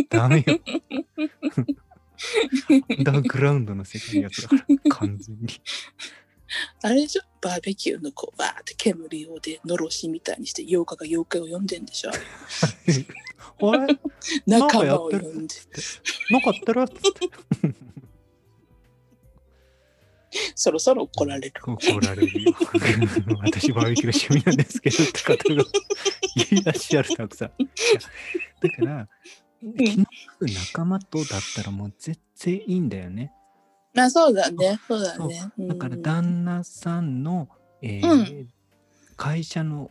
[0.08, 0.58] ダメよ。
[2.98, 5.48] アンダーグラウンドの世界のやつだから完全に
[6.82, 12.10] あれじゃバーベキューのこうバーって煙をでのろしみたいにして妖怪が妖怪を呼んでんでしょ？
[13.72, 13.98] あれ
[14.46, 15.54] 仲間を呼んで
[16.30, 17.88] なかったらっつって
[20.54, 21.54] そろそろ怒られる。
[21.64, 22.52] 怒られるよ。
[23.42, 25.64] 私バーベキューが趣味なんですけどって方が
[26.50, 27.52] いらっしゃるたくさん。
[28.60, 29.08] だから、
[29.62, 33.32] う仲間とだったらもう絶対いいんだよね。
[33.98, 34.80] まあそうだね。
[34.86, 35.52] そうだね。
[35.58, 37.48] だからうん旦那さんの、
[37.82, 38.48] えーうん
[39.16, 39.90] 会社の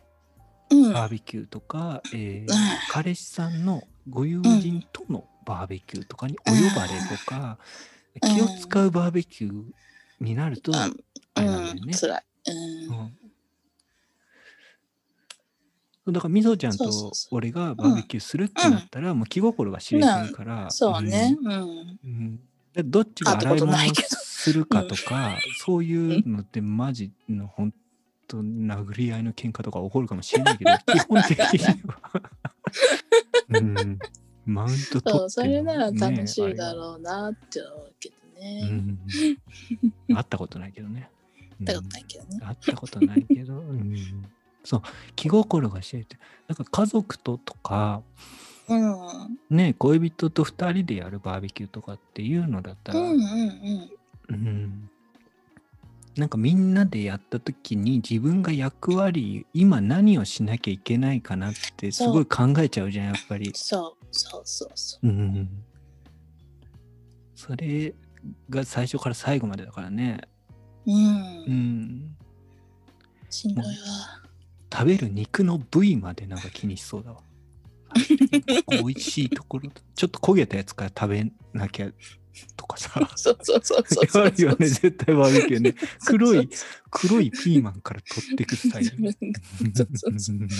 [0.70, 0.92] うん。
[0.92, 2.56] バーベキューとか、えーん
[2.90, 7.68] 彼氏さんのご友人とのバーベキューとかにお呼ばれとか、うん
[8.20, 9.64] 気を使うバーベキュー
[10.20, 10.88] になると、あ
[11.40, 11.80] れなんだよね。
[11.86, 12.24] うん、辛い。
[12.88, 12.98] うん。
[12.98, 13.14] うん
[16.12, 21.36] だからみぞちゃんとそうそうそう俺がバーベキューするってなったら、もう気心が知れてるから、そうね。
[22.02, 22.40] うん。
[22.84, 23.76] どっちが洗い物を
[24.12, 27.72] するかとか、そういうのってマジの本
[28.26, 31.76] 当殴り合いの喧嘩とか起こるかもしれないけど 基本的には、
[33.50, 33.98] うん、
[34.46, 38.62] マウント取ってもそう、それなら楽しいだう、ろうなって思うけどうね。
[38.70, 38.98] ん、
[40.14, 41.10] 会ったことないけどね。
[41.60, 42.40] だことないけどね。
[42.40, 43.96] 会ったことないけど、うん、
[44.62, 44.82] そう。
[45.16, 48.02] 気心が知れてなんか家族ととか
[48.68, 49.56] うん。
[49.56, 54.34] ね恋人と2人でやるバーベキューとかっていうのだったら、うんうんうん。
[54.34, 54.90] うん
[56.18, 63.52] なんかみんなでやった時に自分が役割今何をしなきゃいけないかなってすごい考えちゃうじゃんやっぱり。
[63.54, 65.06] そうそうそうそう。
[65.06, 65.48] うん、
[67.36, 67.94] それ
[68.50, 70.22] が最初から最後までだからね。
[70.86, 70.94] うん。
[70.96, 70.98] う
[71.50, 72.16] ん、
[73.30, 73.72] しんどいわ。
[74.72, 77.20] 食べる肉の部位までなんか気にしそうだわ。
[78.68, 81.90] 美味しいところちょっと焦げたやつから食べなきゃ
[82.56, 82.90] とかさ。
[83.16, 84.24] そうそうそうそうそう。
[84.24, 85.74] あるよね絶対バーベキューね。
[86.06, 88.90] 黒いそう黒いピーマンから取っていくスタイル。
[88.90, 90.58] そうそうそう絶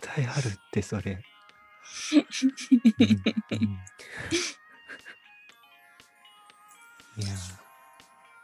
[0.00, 1.22] 対あるってそれ。
[2.12, 3.78] うんうん
[7.18, 7.28] いや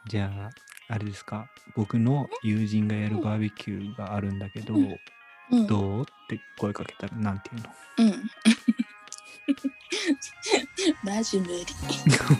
[0.07, 0.49] じゃあ
[0.93, 1.47] あれですか？
[1.75, 4.95] 僕の友人がやるバーベキューがあるんだけど、うん。
[5.51, 5.65] うん。
[5.67, 6.01] どう？
[6.03, 8.13] って声かけたらなんて言うの？
[8.13, 8.29] うん。
[11.17, 11.65] マジ無理。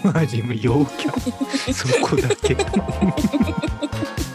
[0.13, 1.73] マジもう陽キャ。
[1.73, 2.55] そこだけ